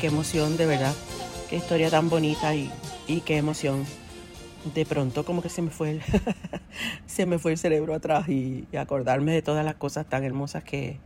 qué 0.07 0.13
emoción, 0.13 0.55
de 0.55 0.65
verdad. 0.65 0.93
Qué 1.49 1.57
historia 1.57 1.89
tan 1.89 2.09
bonita 2.09 2.55
y, 2.55 2.71
y 3.07 3.19
qué 3.19 3.35
emoción. 3.35 3.83
De 4.73 4.85
pronto 4.85 5.25
como 5.25 5.41
que 5.41 5.49
se 5.49 5.61
me 5.61 5.69
fue 5.69 5.91
el, 5.91 6.01
se 7.05 7.25
me 7.25 7.39
fue 7.39 7.51
el 7.51 7.57
cerebro 7.57 7.93
atrás 7.93 8.29
y, 8.29 8.65
y 8.71 8.77
acordarme 8.77 9.33
de 9.33 9.41
todas 9.41 9.65
las 9.65 9.75
cosas 9.75 10.07
tan 10.07 10.23
hermosas 10.23 10.63
que, 10.63 10.97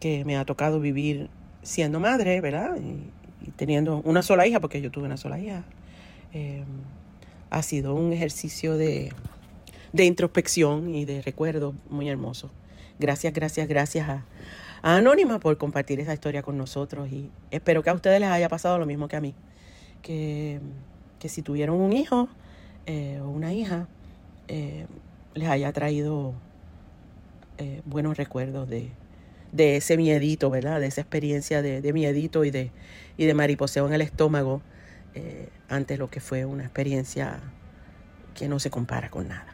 que 0.00 0.24
me 0.24 0.36
ha 0.36 0.44
tocado 0.44 0.80
vivir 0.80 1.30
siendo 1.62 2.00
madre, 2.00 2.40
¿verdad? 2.40 2.76
Y, 2.80 3.46
y 3.46 3.52
teniendo 3.52 4.02
una 4.04 4.22
sola 4.22 4.44
hija, 4.44 4.58
porque 4.58 4.80
yo 4.80 4.90
tuve 4.90 5.04
una 5.04 5.16
sola 5.16 5.38
hija. 5.38 5.62
Eh, 6.32 6.64
ha 7.50 7.62
sido 7.62 7.94
un 7.94 8.12
ejercicio 8.12 8.76
de, 8.76 9.12
de 9.92 10.04
introspección 10.04 10.96
y 10.96 11.04
de 11.04 11.22
recuerdo 11.22 11.76
muy 11.90 12.08
hermoso. 12.08 12.50
Gracias, 12.98 13.32
gracias, 13.32 13.68
gracias 13.68 14.08
a, 14.08 14.24
a 14.82 14.96
Anónima 14.96 15.40
por 15.40 15.56
compartir 15.58 16.00
esa 16.00 16.14
historia 16.14 16.42
con 16.42 16.56
nosotros 16.56 17.10
y 17.10 17.30
espero 17.50 17.82
que 17.82 17.90
a 17.90 17.94
ustedes 17.94 18.20
les 18.20 18.28
haya 18.28 18.48
pasado 18.48 18.78
lo 18.78 18.86
mismo 18.86 19.08
que 19.08 19.16
a 19.16 19.20
mí. 19.20 19.34
Que, 20.02 20.60
que 21.18 21.28
si 21.28 21.42
tuvieron 21.42 21.80
un 21.80 21.92
hijo 21.92 22.28
eh, 22.86 23.20
o 23.22 23.28
una 23.28 23.52
hija, 23.52 23.88
eh, 24.46 24.86
les 25.34 25.48
haya 25.48 25.72
traído 25.72 26.34
eh, 27.58 27.82
buenos 27.84 28.16
recuerdos 28.16 28.68
de, 28.68 28.90
de 29.52 29.76
ese 29.76 29.96
miedito, 29.96 30.50
¿verdad? 30.50 30.80
De 30.80 30.86
esa 30.86 31.00
experiencia 31.00 31.62
de, 31.62 31.92
miedito 31.92 32.44
y 32.44 32.50
de, 32.50 32.70
y 33.16 33.26
de 33.26 33.34
mariposeo 33.34 33.86
en 33.86 33.94
el 33.94 34.00
estómago 34.00 34.62
ante 35.68 35.96
lo 35.96 36.08
que 36.10 36.20
fue 36.20 36.44
una 36.44 36.62
experiencia 36.62 37.40
que 38.36 38.46
no 38.48 38.60
se 38.60 38.70
compara 38.70 39.10
con 39.10 39.26
nada. 39.26 39.52